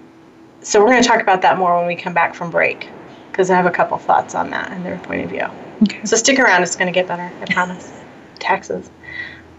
[0.60, 2.90] so, we're going to talk about that more when we come back from break,
[3.32, 5.46] because I have a couple thoughts on that and their point of view.
[5.84, 6.04] Okay.
[6.04, 7.90] So, stick around, it's going to get better, I promise
[8.44, 8.90] taxes.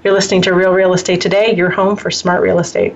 [0.04, 2.94] You're listening to Real Real Estate Today, your home for smart real estate.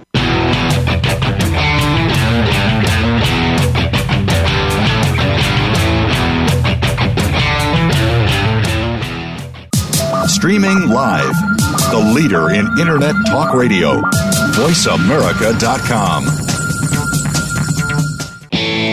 [10.28, 11.34] Streaming live,
[11.89, 14.02] the leader in Internet Talk Radio,
[14.54, 16.25] VoiceAmerica.com.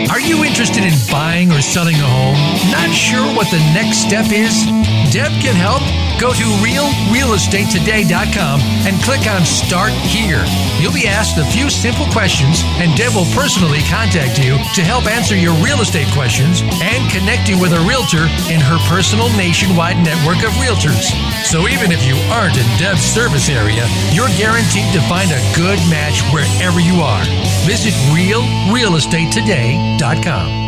[0.09, 2.71] Are you interested in buying or selling a home?
[2.71, 4.65] Not sure what the next step is?
[5.13, 5.83] Deb can help
[6.19, 10.41] Go to realrealestatetoday.com and click on Start Here.
[10.81, 15.05] You'll be asked a few simple questions, and Deb will personally contact you to help
[15.05, 20.01] answer your real estate questions and connect you with a realtor in her personal nationwide
[20.01, 21.13] network of realtors.
[21.45, 25.77] So even if you aren't in Deb's service area, you're guaranteed to find a good
[25.85, 27.21] match wherever you are.
[27.69, 30.65] Visit realrealestatetoday.com.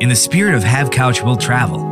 [0.00, 1.91] In the spirit of Have Couch Will Travel,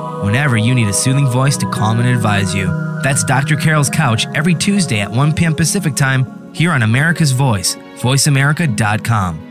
[0.23, 2.67] whenever you need a soothing voice to calm and advise you.
[3.03, 3.55] That's Dr.
[3.55, 5.55] Carol's Couch every Tuesday at 1 p.m.
[5.55, 9.50] Pacific Time here on America's Voice, voiceamerica.com.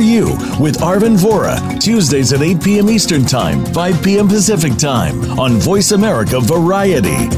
[0.00, 0.26] You
[0.60, 2.90] with Arvin Vora, Tuesdays at 8 p.m.
[2.90, 4.28] Eastern Time, 5 p.m.
[4.28, 7.28] Pacific Time on Voice America Variety.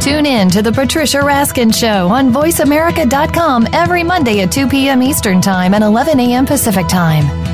[0.00, 5.02] Tune in to the Patricia Raskin Show on VoiceAmerica.com every Monday at 2 p.m.
[5.02, 6.46] Eastern Time and 11 a.m.
[6.46, 7.39] Pacific Time.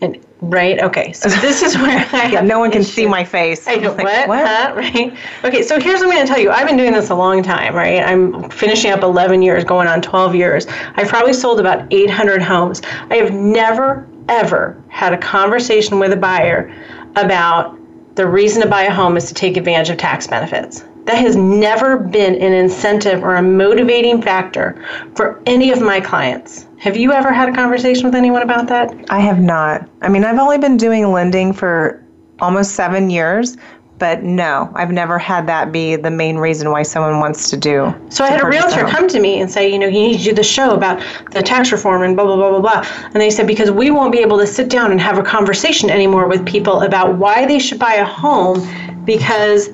[0.00, 0.18] And
[0.50, 2.94] right, okay, so this is where I Yeah, no one can issues.
[2.94, 3.66] see my face.
[3.66, 4.46] I know Like, what, what?
[4.46, 4.74] Huh?
[4.76, 5.16] right?
[5.44, 6.50] Okay, so here's what I'm going to tell you.
[6.50, 8.02] I've been doing this a long time, right?
[8.02, 10.66] I'm finishing up 11 years, going on 12 years.
[10.96, 12.82] I've probably sold about 800 homes.
[13.10, 16.74] I have never ever had a conversation with a buyer
[17.16, 17.78] about
[18.16, 20.84] the reason to buy a home is to take advantage of tax benefits.
[21.06, 24.82] That has never been an incentive or a motivating factor
[25.14, 26.66] for any of my clients.
[26.78, 28.94] Have you ever had a conversation with anyone about that?
[29.10, 29.88] I have not.
[30.00, 32.02] I mean, I've only been doing lending for
[32.40, 33.56] almost seven years,
[33.98, 37.94] but no, I've never had that be the main reason why someone wants to do.
[38.08, 40.24] So I had a realtor come to me and say, you know, you need to
[40.24, 43.04] do the show about the tax reform and blah blah blah blah blah.
[43.04, 45.90] And they said because we won't be able to sit down and have a conversation
[45.90, 48.66] anymore with people about why they should buy a home
[49.04, 49.70] because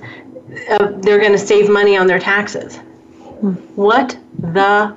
[0.71, 2.77] uh, they're going to save money on their taxes.
[3.77, 4.95] What the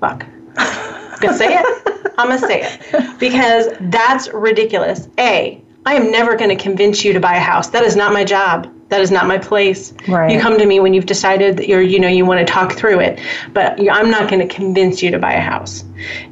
[0.00, 0.26] fuck?
[0.58, 2.12] I'm gonna say it.
[2.18, 5.08] I'm gonna say it because that's ridiculous.
[5.18, 7.68] A, I am never going to convince you to buy a house.
[7.68, 8.72] That is not my job.
[8.88, 9.94] That is not my place.
[10.08, 10.32] Right.
[10.32, 12.72] You come to me when you've decided that you're, you know, you want to talk
[12.72, 13.20] through it.
[13.52, 15.84] But I'm not going to convince you to buy a house.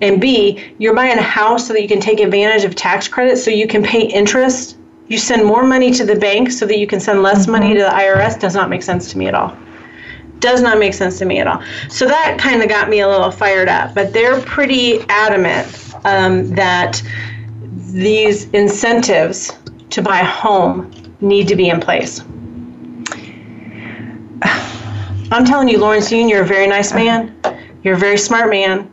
[0.03, 3.45] And B, you're buying a house so that you can take advantage of tax credits,
[3.45, 4.77] so you can pay interest.
[5.09, 7.81] You send more money to the bank so that you can send less money to
[7.81, 8.41] the IRS.
[8.41, 9.57] Does not make sense to me at all
[10.45, 11.63] does not make sense to me at all.
[11.89, 13.95] So that kind of got me a little fired up.
[13.95, 17.03] But they're pretty adamant um, that
[17.95, 19.53] these incentives
[19.89, 22.21] to buy a home need to be in place.
[25.33, 27.35] I'm telling you, Lawrence you're a very nice man.
[27.83, 28.93] You're a very smart man.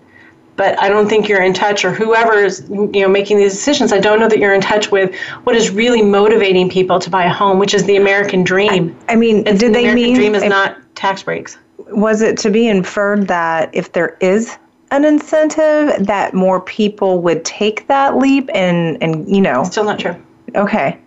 [0.62, 3.92] But I don't think you're in touch, or whoever is you know making these decisions.
[3.92, 7.24] I don't know that you're in touch with what is really motivating people to buy
[7.24, 8.96] a home, which is the American dream.
[9.10, 11.58] I mean, It's- did the they American mean dream is if- not tax breaks?
[11.88, 14.56] was it to be inferred that if there is
[14.92, 19.98] an incentive that more people would take that leap and and you know Still not
[20.00, 20.16] true.
[20.56, 21.00] okay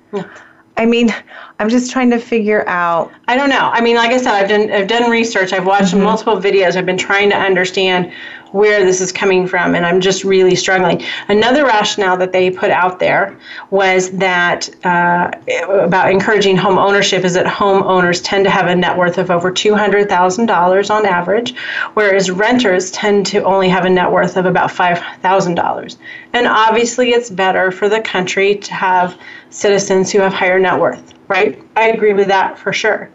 [0.76, 1.14] i mean
[1.60, 3.70] i'm just trying to figure out I don't know.
[3.72, 5.52] I mean, like I said, I've done I've done research.
[5.52, 6.02] I've watched mm-hmm.
[6.02, 6.76] multiple videos.
[6.76, 8.12] I've been trying to understand
[8.54, 11.02] where this is coming from, and I'm just really struggling.
[11.26, 13.36] Another rationale that they put out there
[13.70, 15.32] was that uh,
[15.68, 19.50] about encouraging home ownership is that homeowners tend to have a net worth of over
[19.50, 21.56] two hundred thousand dollars on average,
[21.94, 25.98] whereas renters tend to only have a net worth of about five thousand dollars.
[26.32, 29.18] And obviously, it's better for the country to have
[29.50, 31.60] citizens who have higher net worth, right?
[31.74, 33.10] I agree with that for sure.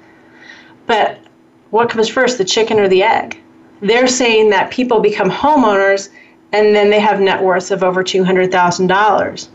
[0.86, 1.22] But
[1.70, 3.42] what comes first, the chicken or the egg?
[3.82, 6.10] They're saying that people become homeowners
[6.52, 9.48] and then they have net worths of over $200,000.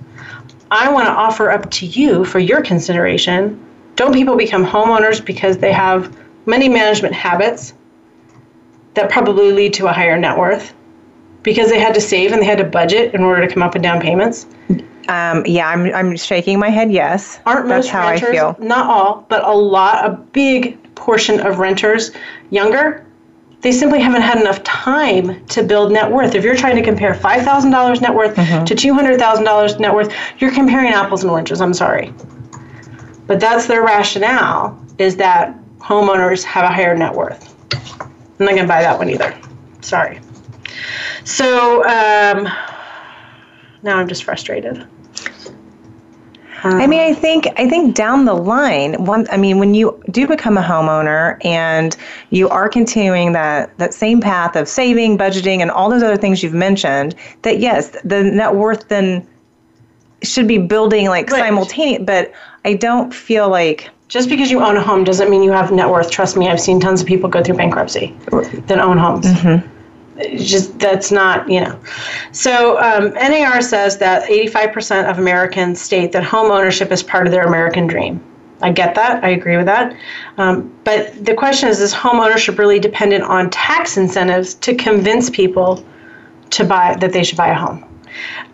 [0.70, 3.61] I want to offer up to you for your consideration
[3.97, 6.16] don't people become homeowners because they have
[6.47, 7.75] money management habits
[8.95, 10.75] that probably lead to a higher net worth?
[11.43, 13.75] Because they had to save and they had to budget in order to come up
[13.75, 14.47] with down payments?
[15.09, 16.91] Um, yeah, I'm, I'm shaking my head.
[16.91, 18.57] Yes, Aren't that's most how renters, I feel.
[18.59, 22.12] not all, but a lot, a big portion of renters
[22.51, 23.03] younger?
[23.64, 26.34] They simply haven't had enough time to build net worth.
[26.34, 28.64] If you're trying to compare $5,000 net worth Mm-hmm.
[28.66, 31.62] to $200,000 net worth, you're comparing apples and oranges.
[31.62, 32.12] I'm sorry.
[33.26, 37.54] But that's their rationale is that homeowners have a higher net worth.
[38.38, 39.34] I'm not going to buy that one either.
[39.80, 40.20] Sorry.
[41.24, 42.44] So um,
[43.82, 44.86] now I'm just frustrated.
[46.64, 49.26] I mean, I think I think down the line, one.
[49.30, 51.94] I mean, when you do become a homeowner and
[52.30, 56.42] you are continuing that that same path of saving, budgeting, and all those other things
[56.42, 59.26] you've mentioned, that yes, the net worth then
[60.22, 61.40] should be building like Right.
[61.40, 62.02] simultaneous.
[62.04, 62.32] But
[62.64, 65.90] I don't feel like Just because you own a home doesn't mean you have net
[65.90, 66.10] worth.
[66.10, 68.14] Trust me, I've seen tons of people go through bankruptcy
[68.68, 69.26] that own homes.
[69.26, 69.64] It's
[70.36, 71.78] just that's not you know.
[72.32, 77.32] So um, NAR says that 85% of Americans state that home ownership is part of
[77.32, 78.22] their American dream.
[78.60, 79.24] I get that.
[79.24, 79.96] I agree with that.
[80.38, 85.28] Um, but the question is: Is home ownership really dependent on tax incentives to convince
[85.30, 85.84] people
[86.50, 87.84] to buy that they should buy a home?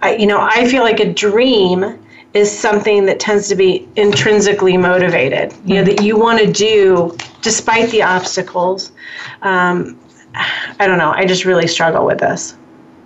[0.02, 1.98] I, you know, I feel like a dream
[2.32, 5.52] is something that tends to be intrinsically motivated.
[5.64, 8.92] You know, that you want to do despite the obstacles.
[9.42, 9.98] Um,
[10.35, 11.12] I don't know.
[11.12, 12.57] I just really struggle with this.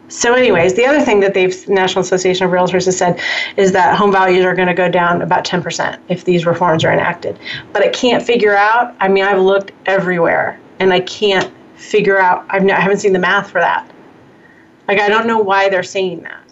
[0.08, 3.20] So, anyways, the other thing that the National Association of Realtors has said
[3.56, 6.92] is that home values are going to go down about 10% if these reforms are
[6.92, 7.38] enacted.
[7.72, 8.94] But I can't figure out.
[9.00, 12.44] I mean, I've looked everywhere, and I can't figure out.
[12.50, 13.90] I've no, I haven't seen the math for that.
[14.86, 16.44] Like, I don't know why they're saying that.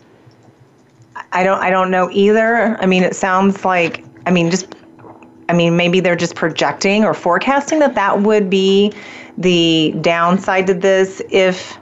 [1.32, 2.76] I don't I don't know either.
[2.80, 4.74] I mean, it sounds like I mean just
[5.48, 8.92] I mean maybe they're just projecting or forecasting that that would be
[9.38, 11.78] the downside to this if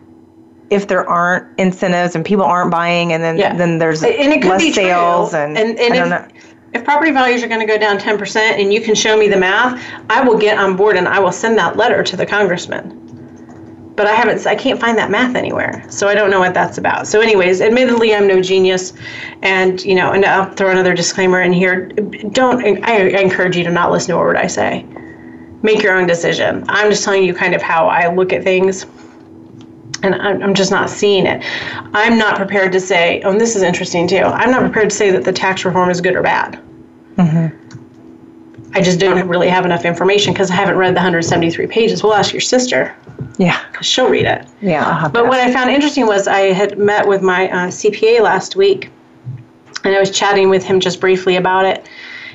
[0.70, 3.54] if there aren't incentives and people aren't buying and then Yeah.
[3.56, 7.42] then there's and it could less be sales and, and, and if, if property values
[7.42, 10.38] are going to go down 10% and you can show me the math i will
[10.38, 12.96] get on board and i will send that letter to the congressman.
[13.96, 16.78] But i haven't i can't find that math anywhere so i don't know what that's
[16.78, 17.08] about.
[17.08, 18.92] So anyways admittedly i'm no genius
[19.42, 21.86] and you know and i'll throw another disclaimer in here.
[22.30, 24.86] Don't i, I encourage you to not listen to a word i say
[25.62, 28.86] make your own decision i'm just telling you kind of how i look at things
[30.02, 31.44] and I'm, I'm just not seeing it.
[31.92, 34.22] I'm not prepared to say, oh, and this is interesting too.
[34.22, 36.58] I'm not prepared to say that the tax reform is good or bad.
[37.16, 38.70] Mm-hmm.
[38.74, 42.02] I just don't really have enough information because I haven't read the 173 pages.
[42.02, 42.96] We'll ask your sister
[43.36, 43.60] Yeah.
[43.70, 44.46] because she'll read it.
[44.62, 45.06] Yeah.
[45.12, 48.88] But what I found interesting was I had met with my uh, CPA last week,
[49.84, 51.86] and I was chatting with him just briefly about it.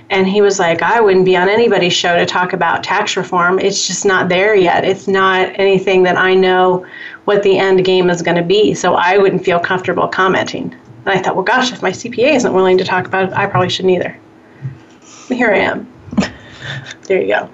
[0.10, 3.60] And he was like, I wouldn't be on anybody's show to talk about tax reform.
[3.60, 4.86] It's just not there yet.
[4.86, 6.86] It's not anything that I know
[7.26, 8.76] what the end game is going to be.
[8.76, 10.76] So I wouldn't feel comfortable commenting.
[11.06, 13.48] And I thought, well, gosh, if my CPA isn't willing to talk about it, I
[13.48, 14.18] probably shouldn't either.
[15.30, 15.92] And here I am.
[17.08, 17.50] there you go.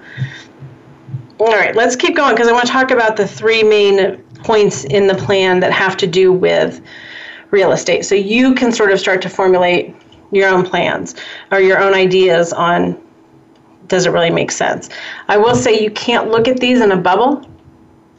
[1.40, 4.84] All right, let's keep going because I want to talk about the three main points
[4.84, 6.80] in the plan that have to do with
[7.50, 8.04] real estate.
[8.04, 9.94] So you can sort of start to formulate
[10.32, 11.14] your own plans
[11.52, 13.00] or your own ideas on
[13.86, 14.88] does it really make sense.
[15.28, 17.46] I will say you can't look at these in a bubble.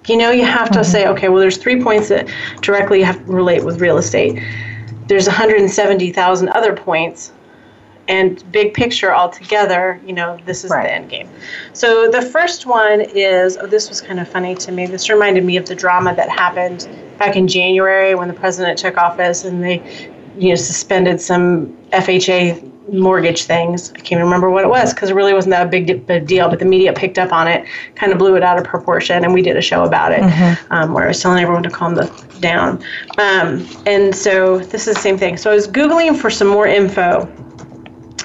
[0.08, 0.92] You know, you have to mm-hmm.
[0.92, 2.30] say, okay, well, there's three points that
[2.62, 4.42] directly have relate with real estate.
[5.08, 7.34] There's 170,000 other points
[8.08, 10.84] and big picture altogether, you know, this is Right.
[10.84, 11.30] the end game.
[11.72, 14.86] So the first one is oh, this was kind of funny to me.
[14.88, 16.88] This reminded me of the drama that happened
[17.18, 22.72] back in January when the president took office and they, you know, suspended some FHA
[22.92, 23.92] mortgage things.
[23.94, 26.60] I can't remember what it was because it really wasn't that big, big deal, but
[26.60, 27.66] the media picked up on it,
[27.96, 30.22] kind of blew it out of proportion, and we did a show about it
[30.72, 32.06] um, where I was telling everyone to calm the
[32.40, 32.84] down.
[33.18, 35.38] Um, and so this is the same thing.
[35.38, 37.32] So I was Googling for some more info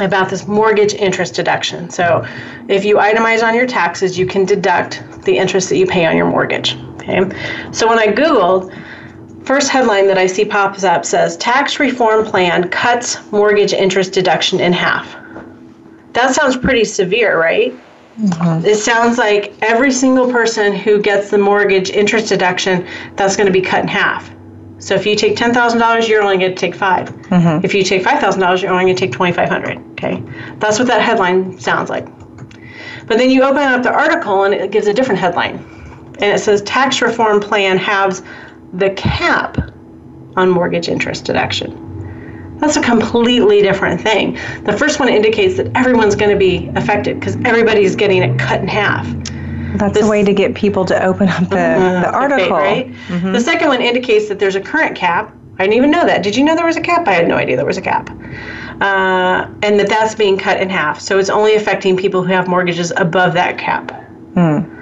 [0.01, 1.91] about this mortgage interest deduction.
[1.91, 2.25] So,
[2.69, 6.17] if you itemize on your taxes, you can deduct the interest that you pay on
[6.17, 6.77] your mortgage.
[6.95, 7.21] Okay.
[7.73, 8.73] So, when I Googled,
[9.49, 14.61] first headline that I see pops up says Tax Reform Plan Cuts Mortgage Interest Deduction
[14.61, 15.17] in Half.
[16.13, 17.73] That sounds pretty severe, right?
[18.21, 18.67] Mm-hmm.
[18.67, 22.87] It sounds like every single person who gets the mortgage interest deduction,
[23.17, 24.31] that's going to be cut in half.
[24.81, 27.65] So if you take ten thousand dollars, you're only going to take 5 mm-hmm.
[27.65, 29.79] If you take five thousand dollars, you're only going to take twenty five hundred.
[29.93, 30.23] Okay,
[30.59, 32.07] that's what that headline sounds like.
[33.07, 35.57] But then you open up the article and it gives a different headline,
[36.19, 38.23] and it says tax reform plan halves
[38.73, 39.59] the cap
[40.37, 41.87] on mortgage interest deduction.
[42.61, 44.35] That's a completely different thing.
[44.64, 48.61] The first one indicates that everyone's going to be affected because everybody's getting it cut
[48.61, 49.07] in half.
[49.79, 52.57] That's this, a way to get people to open up the, uh, the article.
[52.57, 52.91] right?
[53.09, 53.33] Mm-hmm.
[53.33, 55.35] The second one indicates that there's a current cap.
[55.59, 56.23] I didn't even know that.
[56.23, 57.07] Did you know there was a cap?
[57.07, 58.11] I had no idea there was a cap.
[58.81, 61.01] Uh, and that that's being cut in half.
[61.01, 63.91] So it's only affecting people who have mortgages above that cap.
[64.35, 64.78] Hmm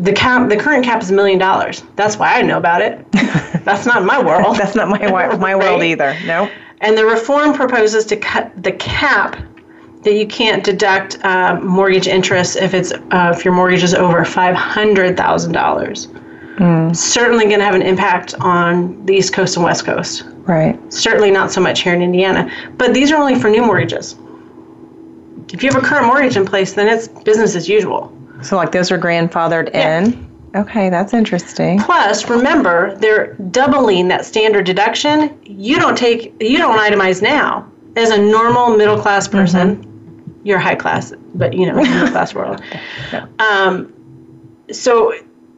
[0.00, 3.10] the cap the current cap is a million dollars that's why i know about it
[3.64, 4.98] that's not my world that's not my
[5.36, 5.82] my world right?
[5.82, 9.36] either no and the reform proposes to cut the cap
[10.02, 14.24] that you can't deduct uh, mortgage interest if it's uh, if your mortgage is over
[14.24, 16.06] five hundred thousand dollars.
[16.56, 16.94] Mm.
[16.94, 20.24] Certainly going to have an impact on the East Coast and West Coast.
[20.46, 20.78] Right.
[20.92, 22.50] Certainly not so much here in Indiana.
[22.76, 24.16] But these are only for new mortgages.
[25.52, 28.14] If you have a current mortgage in place, then it's business as usual.
[28.42, 30.00] So, like those are grandfathered yeah.
[30.00, 30.30] in.
[30.54, 31.78] Okay, that's interesting.
[31.78, 35.38] Plus, remember, they're doubling that standard deduction.
[35.44, 37.70] You don't take, you don't itemize now.
[37.96, 40.46] As a normal middle class person, mm-hmm.
[40.46, 42.62] you're high class, but you know, middle class world.
[43.38, 43.92] Um,
[44.70, 45.12] so,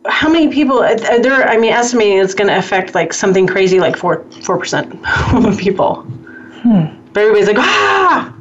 [0.06, 0.78] how many people?
[0.78, 4.58] Uh, there, I mean, estimating it's going to affect like something crazy, like four four
[4.58, 4.94] percent
[5.34, 6.02] of people.
[6.02, 6.86] Hmm.
[7.12, 8.34] But everybody's like, ah.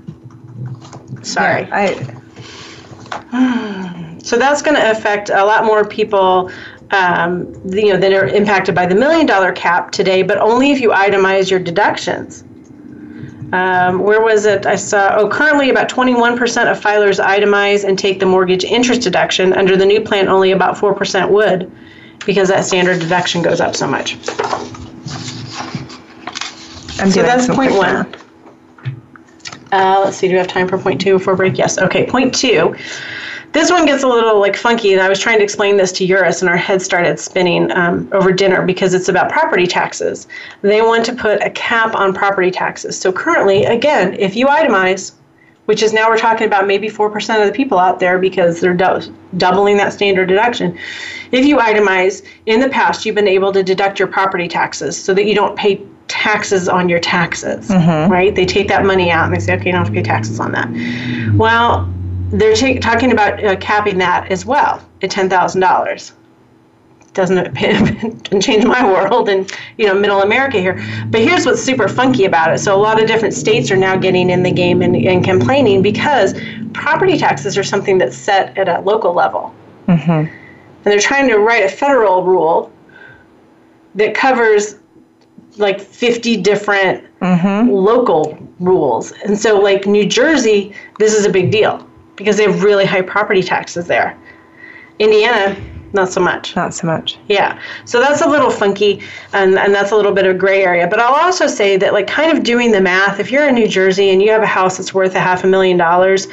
[1.21, 1.63] Sorry.
[1.63, 1.97] Yeah,
[3.31, 3.97] I.
[4.23, 6.51] So that's going to affect a lot more people.
[6.93, 10.81] Um, you know, that are impacted by the million dollar cap today, but only if
[10.81, 12.43] you itemize your deductions.
[13.53, 14.65] Um, where was it?
[14.65, 16.37] I saw, oh, currently about 21%
[16.71, 19.53] of filers itemize and take the mortgage interest deduction.
[19.53, 21.71] Under the new plan, only about 4% would
[22.25, 24.15] because that standard deduction goes up so much.
[26.99, 28.13] I'm so that's point one.
[29.71, 31.57] Uh, let's see, do we have time for point two before break?
[31.57, 31.77] Yes.
[31.77, 32.75] Okay, point two.
[33.53, 36.05] This one gets a little like funky, and I was trying to explain this to
[36.05, 40.27] Eurus, and our head started spinning um, over dinner because it's about property taxes.
[40.61, 42.97] They want to put a cap on property taxes.
[42.97, 45.11] So currently, again, if you itemize,
[45.65, 48.73] which is now we're talking about maybe 4% of the people out there because they're
[48.73, 50.77] do- doubling that standard deduction.
[51.31, 55.13] If you itemize, in the past, you've been able to deduct your property taxes so
[55.13, 58.11] that you don't pay taxes on your taxes, mm-hmm.
[58.11, 58.35] right?
[58.35, 60.39] They take that money out and they say, okay, you don't have to pay taxes
[60.39, 60.69] on that.
[61.37, 61.89] Well,
[62.31, 66.13] they're t- talking about uh, capping that as well at ten thousand dollars.
[67.13, 67.53] Doesn't
[68.41, 70.81] change my world and you know middle America here.
[71.09, 72.59] But here's what's super funky about it.
[72.59, 75.81] So a lot of different states are now getting in the game and, and complaining
[75.81, 76.33] because
[76.73, 79.53] property taxes are something that's set at a local level,
[79.87, 80.11] mm-hmm.
[80.11, 80.29] and
[80.83, 82.71] they're trying to write a federal rule
[83.95, 84.75] that covers
[85.57, 87.69] like 50 different mm-hmm.
[87.69, 89.11] local rules.
[89.25, 91.85] And so, like New Jersey, this is a big deal
[92.15, 94.17] because they have really high property taxes there.
[94.99, 95.55] Indiana,
[95.93, 96.55] not so much.
[96.55, 97.17] Not so much.
[97.27, 97.59] Yeah.
[97.85, 99.01] So that's a little funky
[99.33, 100.87] and, and that's a little bit of gray area.
[100.87, 103.67] But I'll also say that, like, kind of doing the math, if you're in New
[103.67, 106.27] Jersey and you have a house that's worth a half a million dollars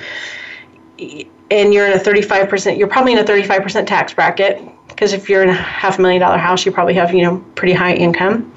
[0.98, 5.42] and you're in a 35%, you're probably in a 35% tax bracket because if you're
[5.42, 8.52] in a half a million dollar house, you probably have, you know, pretty high income.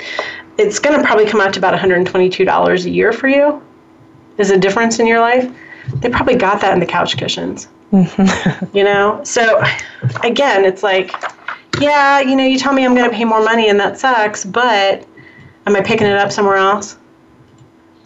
[0.58, 3.62] It's going to probably come out to about $122 a year for you.
[4.38, 5.52] Is a difference in your life
[5.96, 7.68] they probably got that in the couch cushions.
[7.92, 8.76] Mm-hmm.
[8.78, 9.22] you know?
[9.24, 9.64] So
[10.24, 11.12] again, it's like,
[11.80, 14.46] yeah, you know, you tell me I'm going to pay more money and that sucks,
[14.46, 15.06] but
[15.66, 16.98] am I picking it up somewhere else?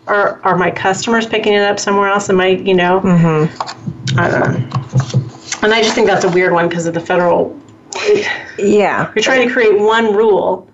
[0.08, 2.30] Or are my customers picking it up somewhere else?
[2.30, 3.02] Am I, you know?
[3.02, 4.20] Mm-hmm.
[4.20, 5.64] I don't know.
[5.64, 7.60] And I just think that's a weird one because of the federal.
[8.60, 9.12] Yeah.
[9.16, 10.70] You're trying to create one rule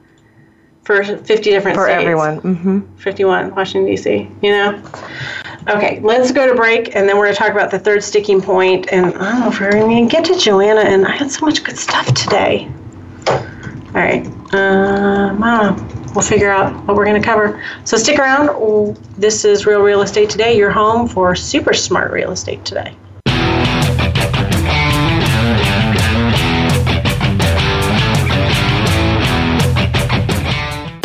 [0.84, 2.02] for 50 different for states.
[2.02, 2.42] everyone.
[2.42, 2.96] Mm-hmm.
[2.98, 4.82] 51, Washington, D.C., you know?
[5.68, 8.42] Okay, let's go to break, and then we're going to talk about the third sticking
[8.42, 8.92] point.
[8.92, 11.46] And I don't know if we're going to get to Joanna, and I had so
[11.46, 12.68] much good stuff today.
[13.28, 15.88] All right, um, I.
[16.14, 17.64] We'll figure out what we're going to cover.
[17.86, 18.98] So stick around.
[19.18, 22.94] This is Real Real Estate Today, your home for super smart real estate today.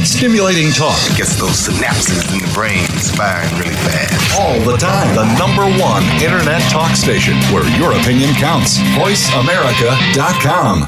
[0.02, 0.98] Stimulating talk.
[1.16, 4.15] Gets those synapses in the brain firing really fast.
[4.39, 5.16] All the time.
[5.16, 8.76] The number one internet talk station where your opinion counts.
[8.93, 10.82] VoiceAmerica.com.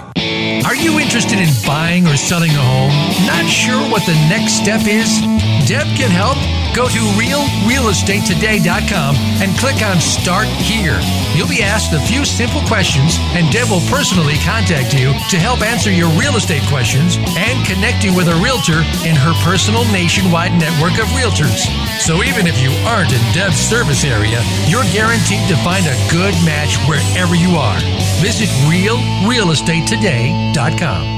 [0.66, 2.92] Are you interested in buying or selling a home?
[3.26, 5.20] Not sure what the next step is?
[5.66, 6.36] Deb can help.
[6.78, 10.94] Go to realrealestatetoday.com and click on Start Here.
[11.34, 15.60] You'll be asked a few simple questions, and Deb will personally contact you to help
[15.60, 20.54] answer your real estate questions and connect you with a realtor in her personal nationwide
[20.54, 21.66] network of realtors.
[21.98, 24.38] So even if you aren't in Deb's service area,
[24.70, 27.82] you're guaranteed to find a good match wherever you are.
[28.22, 31.17] Visit realrealestatetoday.com.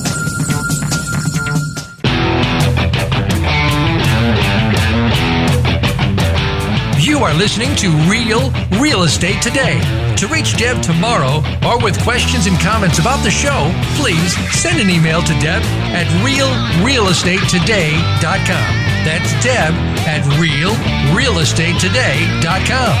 [7.31, 9.79] are listening to Real Real Estate Today.
[10.17, 14.89] To reach Deb Tomaro or with questions and comments about the show, please send an
[14.89, 15.63] email to Deb
[15.95, 18.75] at realrealestatetoday.com.
[19.07, 19.73] That's Deb
[20.03, 22.95] at realrealestatetoday.com.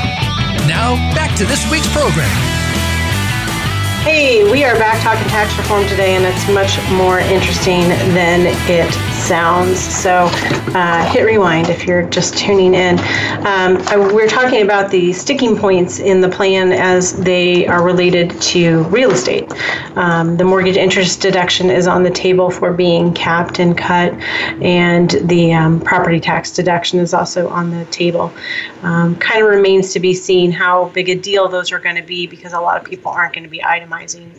[0.67, 2.31] Now, back to this week's program.
[4.03, 9.10] Hey, we are back talking tax reform today, and it's much more interesting than it
[9.31, 9.79] sounds.
[9.79, 10.27] So
[10.75, 12.99] uh, hit rewind if you're just tuning in.
[13.47, 13.77] Um,
[14.13, 19.11] we're talking about the sticking points in the plan as they are related to real
[19.11, 19.49] estate.
[19.95, 24.11] Um, the mortgage interest deduction is on the table for being capped and cut,
[24.61, 28.33] and the um, property tax deduction is also on the table.
[28.81, 32.03] Um, kind of remains to be seen how big a deal those are going to
[32.03, 34.29] be because a lot of people aren't going to be itemizing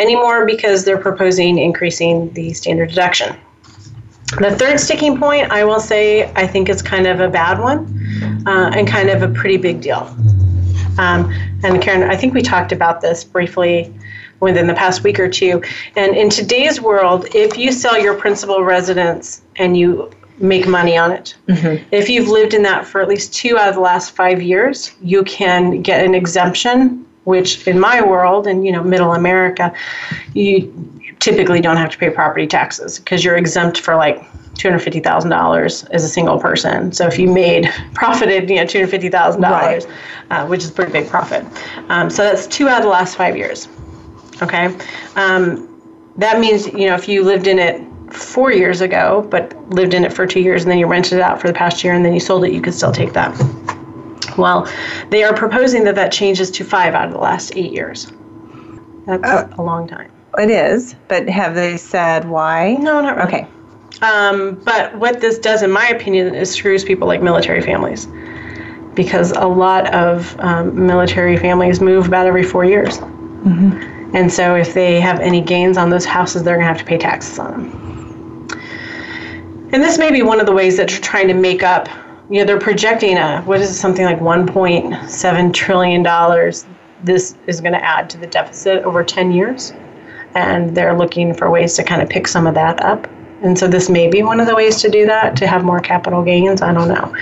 [0.00, 3.36] anymore because they're proposing increasing the standard deduction.
[4.40, 7.86] The third sticking point, I will say, I think is kind of a bad one
[8.46, 10.08] uh, and kind of a pretty big deal.
[10.98, 13.94] Um, and Karen, I think we talked about this briefly
[14.40, 15.62] within the past week or two.
[15.96, 21.12] And in today's world, if you sell your principal residence and you make money on
[21.12, 21.84] it, mm-hmm.
[21.92, 24.92] if you've lived in that for at least two out of the last five years,
[25.00, 27.06] you can get an exemption.
[27.24, 29.72] Which, in my world, and you know, Middle America,
[30.34, 30.72] you
[31.20, 36.08] typically don't have to pay property taxes because you're exempt for like $250,000 as a
[36.08, 36.92] single person.
[36.92, 39.86] So if you made profited, you know, $250,000, right.
[40.30, 41.44] uh, which is a pretty big profit.
[41.88, 43.68] Um, so that's two out of the last five years.
[44.42, 44.76] Okay.
[45.16, 45.68] Um,
[46.16, 50.04] that means, you know, if you lived in it four years ago, but lived in
[50.04, 52.04] it for two years and then you rented it out for the past year and
[52.04, 53.32] then you sold it, you could still take that.
[54.36, 54.70] Well,
[55.10, 58.12] they are proposing that that changes to five out of the last eight years.
[59.06, 60.10] That's uh, a long time.
[60.38, 62.74] It is, but have they said why?
[62.74, 63.28] No, not really.
[63.28, 63.48] Okay.
[64.00, 68.08] Um, but what this does, in my opinion, is screws people like military families.
[68.94, 72.98] Because a lot of um, military families move about every four years.
[72.98, 74.14] Mm-hmm.
[74.14, 76.84] And so if they have any gains on those houses, they're going to have to
[76.84, 78.48] pay taxes on them.
[79.72, 81.88] And this may be one of the ways that they're trying to make up.
[82.32, 86.02] You know, they're projecting a, what is it, something like $1.7 trillion.
[87.04, 89.74] This is going to add to the deficit over 10 years
[90.34, 93.06] and they're looking for ways to kind of pick some of that up.
[93.42, 95.80] And so this may be one of the ways to do that to have more
[95.80, 96.62] capital gains.
[96.62, 97.14] I don't know.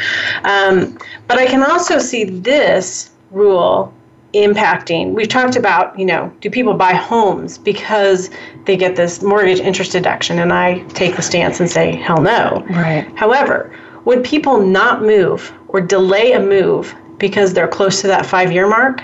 [0.44, 0.96] Um,
[1.26, 3.92] but I can also see this rule
[4.32, 5.12] impacting.
[5.12, 8.30] We've talked about, you know, do people buy homes because
[8.64, 10.38] they get this mortgage interest deduction?
[10.38, 12.64] And I take the stance and say, hell no.
[12.70, 13.11] Right.
[13.16, 13.74] However,
[14.05, 18.68] would people not move or delay a move because they're close to that five year
[18.68, 19.03] mark?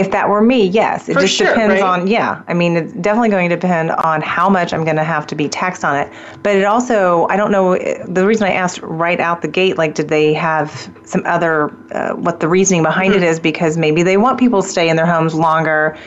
[0.00, 1.08] if that were me, yes.
[1.08, 2.00] It For just sure, depends right?
[2.00, 2.42] on, yeah.
[2.48, 5.34] I mean, it's definitely going to depend on how much I'm going to have to
[5.34, 6.10] be taxed on it.
[6.42, 7.76] But it also, I don't know,
[8.06, 12.14] the reason I asked right out the gate, like, did they have some other, uh,
[12.14, 13.22] what the reasoning behind mm-hmm.
[13.22, 15.98] it is, because maybe they want people to stay in their homes longer.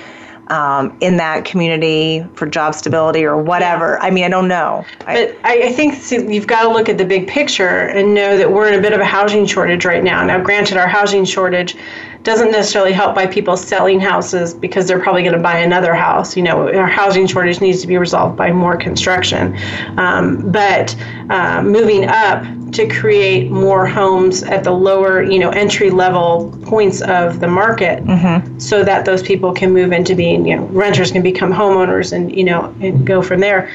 [0.47, 3.93] Um, in that community for job stability or whatever.
[3.93, 4.07] Yeah.
[4.07, 4.85] I mean, I don't know.
[4.99, 8.37] But I, I think see, you've got to look at the big picture and know
[8.37, 10.21] that we're in a bit of a housing shortage right now.
[10.25, 11.77] Now, granted, our housing shortage
[12.23, 16.35] doesn't necessarily help by people selling houses because they're probably going to buy another house.
[16.35, 19.57] You know, our housing shortage needs to be resolved by more construction.
[19.97, 20.95] Um, but
[21.29, 27.01] uh, moving up to create more homes at the lower, you know, entry level points
[27.01, 28.59] of the market mm-hmm.
[28.59, 32.35] so that those people can move into being, you know, renters can become homeowners and,
[32.35, 33.71] you know, and go from there.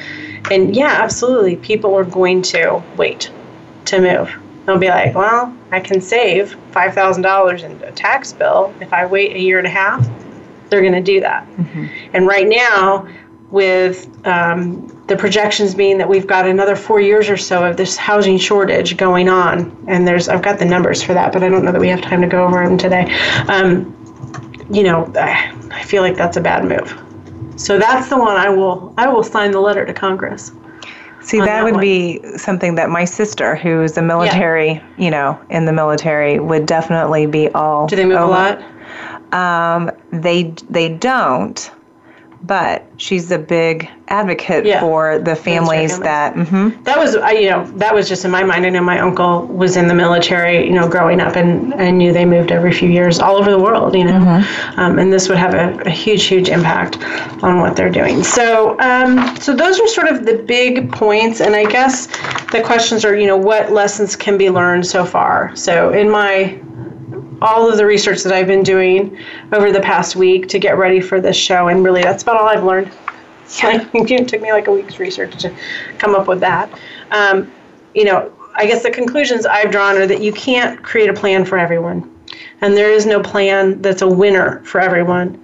[0.51, 3.31] And yeah, absolutely, people are going to wait
[3.87, 4.35] to move.
[4.67, 9.35] They'll be like, well, I can save $5,000 in a tax bill if I wait
[9.35, 10.07] a year and a half.
[10.69, 11.47] They're going to do that.
[11.47, 11.87] Mm-hmm.
[12.13, 13.09] And right now,
[13.51, 17.97] with um, the projections being that we've got another four years or so of this
[17.97, 21.65] housing shortage going on, and there's I've got the numbers for that, but I don't
[21.65, 23.11] know that we have time to go over them today.
[23.49, 23.95] Um,
[24.71, 27.03] you know, I, feel like that's a bad move.
[27.57, 30.53] So that's the one I will I will sign the letter to Congress.
[31.23, 31.81] See, on that would one.
[31.81, 37.27] be something that my sister, who's a military, you know, in the military, would definitely
[37.27, 37.87] be all.
[37.87, 38.63] Do they move a lot?
[39.33, 41.71] Um, they they don't,
[42.43, 44.81] but she's a big advocate Yeah.
[44.81, 45.99] for the families families.
[46.01, 46.35] that.
[46.35, 46.85] mhm.
[46.85, 48.65] That was, I, you know, that was just in my mind.
[48.65, 52.13] I know my uncle was in the military, you know, growing up, and I knew
[52.13, 54.43] they moved every few years all over the world, you know,
[54.77, 56.97] um, and this would have a, a huge, huge impact
[57.43, 58.23] on what they're doing.
[58.23, 62.07] So, um, so those are sort of the big points, and I guess
[62.53, 65.55] the questions are, you know, what lessons can be learned so far.
[65.57, 66.59] So, in my
[67.41, 69.19] all of the research that I've been doing
[69.53, 72.47] over the past week to get ready for this show, and really that's about all
[72.47, 72.91] I've learned.
[73.63, 75.55] it took me like a week's research to
[75.99, 76.71] come up with that.
[77.11, 77.51] Um,
[77.95, 81.45] you know, I guess the conclusions I've drawn are that you can't create a plan
[81.45, 82.13] for everyone,
[82.61, 85.43] and there is no plan that's a winner for everyone.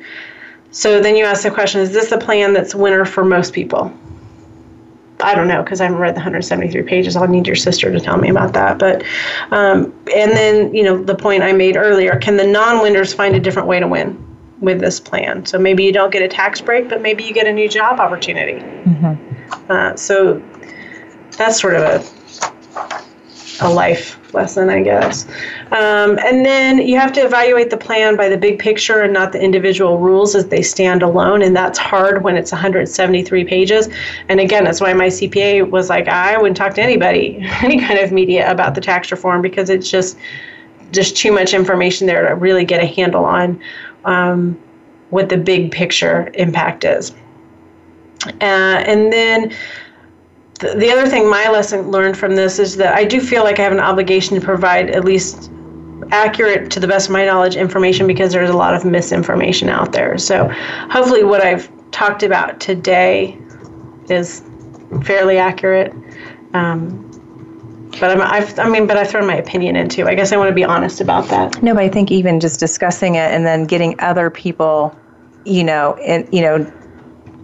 [0.70, 3.96] So then you ask the question: Is this a plan that's winner for most people?
[5.20, 7.16] I don't know because I haven't read the 173 pages.
[7.16, 8.78] I'll need your sister to tell me about that.
[8.78, 9.04] But
[9.50, 13.40] um, and then you know the point I made earlier: Can the non-winners find a
[13.40, 14.22] different way to win
[14.60, 15.46] with this plan?
[15.46, 18.00] So maybe you don't get a tax break, but maybe you get a new job
[18.00, 18.60] opportunity.
[19.68, 20.42] Uh, so
[21.36, 25.26] that's sort of a a life lesson, I guess.
[25.70, 29.32] Um, and then you have to evaluate the plan by the big picture and not
[29.32, 31.42] the individual rules as they stand alone.
[31.42, 33.88] And that's hard when it's 173 pages.
[34.28, 37.98] And again, that's why my CPA was like, I wouldn't talk to anybody, any kind
[37.98, 40.18] of media about the tax reform because it's just
[40.90, 43.60] just too much information there to really get a handle on
[44.04, 44.58] um,
[45.10, 47.12] what the big picture impact is.
[48.40, 49.52] Uh, and then
[50.64, 53.58] the, the other thing my lesson learned from this is that I do feel like
[53.58, 55.50] I have an obligation to provide at least
[56.10, 59.92] accurate to the best of my knowledge information because there's a lot of misinformation out
[59.92, 60.16] there.
[60.18, 60.48] So
[60.90, 63.38] hopefully what I've talked about today
[64.08, 64.42] is
[65.02, 65.92] fairly accurate.
[66.54, 67.10] Um,
[68.00, 70.06] but I'm, I've, I mean, but I've thrown my opinion into.
[70.06, 71.62] I guess I want to be honest about that.
[71.62, 74.96] No, but I think even just discussing it and then getting other people,
[75.44, 76.72] you know, and you know,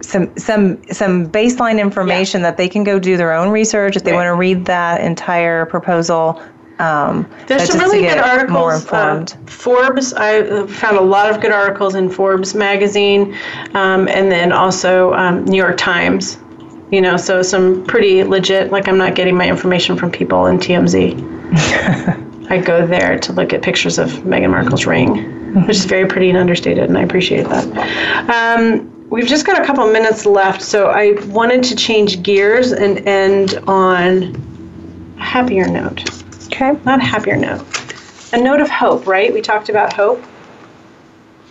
[0.01, 4.13] some some some baseline information that they can go do their own research if they
[4.13, 6.41] want to read that entire proposal.
[6.79, 8.51] Um, There's some really good articles.
[8.51, 9.37] More uh, informed.
[9.45, 13.37] Forbes, I found a lot of good articles in Forbes magazine,
[13.75, 16.39] um, and then also um, New York Times.
[16.89, 18.71] You know, so some pretty legit.
[18.71, 21.41] Like I'm not getting my information from people in TMZ.
[22.49, 26.29] I go there to look at pictures of Meghan Markle's ring, which is very pretty
[26.29, 28.59] and understated, and I appreciate that.
[28.59, 33.05] Um, we've just got a couple minutes left, so I wanted to change gears and
[33.07, 36.09] end on a happier note.
[36.45, 36.71] Okay.
[36.85, 37.61] Not a happier note.
[38.33, 39.31] A note of hope, right?
[39.31, 40.23] We talked about hope.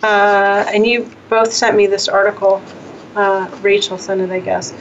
[0.03, 2.61] Uh, and you both sent me this article,
[3.15, 4.73] uh, Rachel sent it, I guess,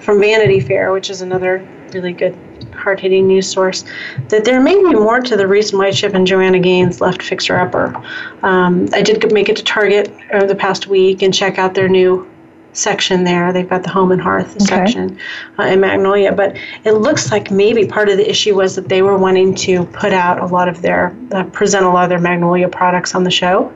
[0.00, 2.36] from Vanity Fair, which is another really good,
[2.74, 3.84] hard hitting news source,
[4.28, 7.56] that there may be more to the reason why Chip and Joanna Gaines left Fixer
[7.56, 7.96] Upper.
[8.42, 11.88] Um, I did make it to Target over the past week and check out their
[11.88, 12.28] new
[12.76, 13.52] section there.
[13.52, 15.18] They've got the home and hearth section
[15.58, 19.02] uh, in Magnolia, but it looks like maybe part of the issue was that they
[19.02, 22.20] were wanting to put out a lot of their, uh, present a lot of their
[22.20, 23.72] Magnolia products on the show.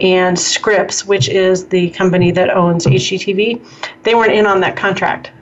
[0.00, 3.66] And Scripps, which is the company that owns HGTV,
[4.04, 5.32] they weren't in on that contract.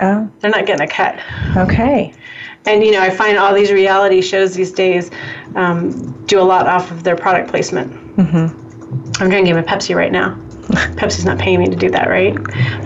[0.00, 0.30] Oh.
[0.40, 1.18] They're not getting a cut.
[1.56, 2.12] Okay.
[2.66, 5.10] And you know, I find all these reality shows these days
[5.54, 7.92] um, do a lot off of their product placement.
[8.16, 8.65] Mm-hmm.
[9.18, 10.34] I'm drinking a Pepsi right now.
[10.96, 12.34] Pepsi's not paying me to do that, right?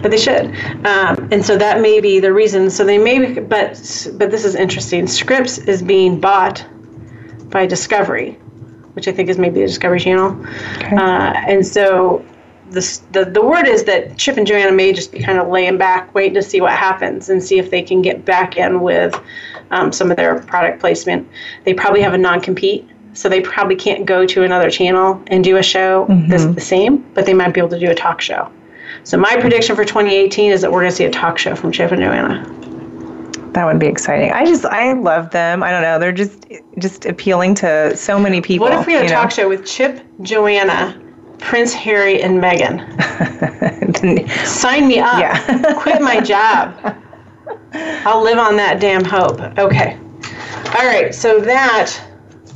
[0.03, 0.47] But they should.
[0.87, 2.71] Um, and so that may be the reason.
[2.71, 5.07] So they may, be, but but this is interesting.
[5.07, 6.65] Scripps is being bought
[7.51, 8.33] by Discovery,
[8.95, 10.45] which I think is maybe the Discovery Channel.
[10.93, 12.25] Uh, and so
[12.71, 15.79] this, the the word is that Chip and Joanna may just be kind of laying
[15.79, 19.19] back, waiting to see what happens and see if they can get back in with
[19.71, 21.29] um, some of their product placement.
[21.65, 22.89] They probably have a non compete.
[23.13, 26.53] So they probably can't go to another channel and do a show that's mm-hmm.
[26.53, 28.51] the same, but they might be able to do a talk show.
[29.05, 31.73] So my prediction for 2018 is that we're going to see a talk show from
[31.73, 32.45] Chip and Joanna.
[33.53, 34.31] That would be exciting.
[34.31, 35.63] I just I love them.
[35.63, 35.99] I don't know.
[35.99, 36.47] They're just
[36.79, 38.69] just appealing to so many people.
[38.69, 39.15] What if we had a know?
[39.15, 41.01] talk show with Chip, Joanna,
[41.39, 42.87] Prince Harry, and Meghan?
[44.47, 45.19] Sign me up.
[45.19, 45.75] Yeah.
[45.79, 46.97] Quit my job.
[47.73, 49.41] I'll live on that damn hope.
[49.59, 49.99] Okay.
[50.79, 51.13] All right.
[51.13, 52.01] So that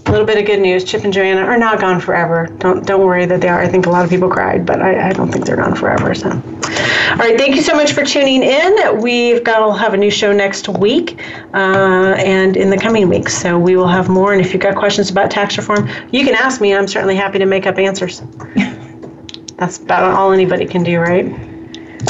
[0.06, 0.84] a little bit of good news.
[0.84, 2.48] Chip and Joanna are not gone forever.
[2.58, 3.60] Don't don't worry that they are.
[3.60, 6.14] I think a lot of people cried, but I, I don't think they're gone forever.
[6.14, 6.30] So.
[6.30, 9.00] All right, thank you so much for tuning in.
[9.00, 11.20] We've got we'll have a new show next week
[11.54, 13.36] uh, and in the coming weeks.
[13.36, 14.32] So we will have more.
[14.32, 16.74] And if you've got questions about tax reform, you can ask me.
[16.74, 18.22] I'm certainly happy to make up answers.
[19.56, 21.32] That's about all anybody can do, right?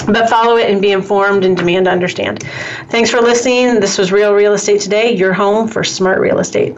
[0.07, 2.43] but follow it and be informed and demand to understand.
[2.89, 3.81] Thanks for listening.
[3.81, 6.77] This was Real Real Estate Today, your home for smart real estate.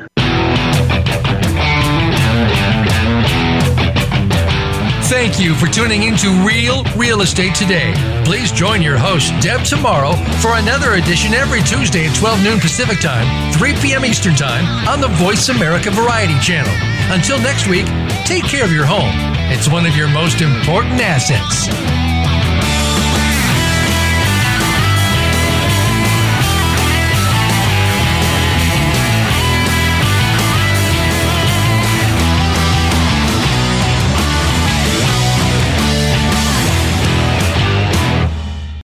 [5.09, 7.95] Thank you for tuning into Real Real Estate Today.
[8.25, 12.99] Please join your host, Deb, Tomaro for another edition every Tuesday at 12 noon Pacific
[12.99, 14.05] Time, 3 p.m.
[14.05, 16.75] Eastern Time on the Voice America Variety Channel.
[17.15, 17.87] Until next week,
[18.25, 19.15] take care of your home.
[19.53, 22.16] It's one of your most important assets.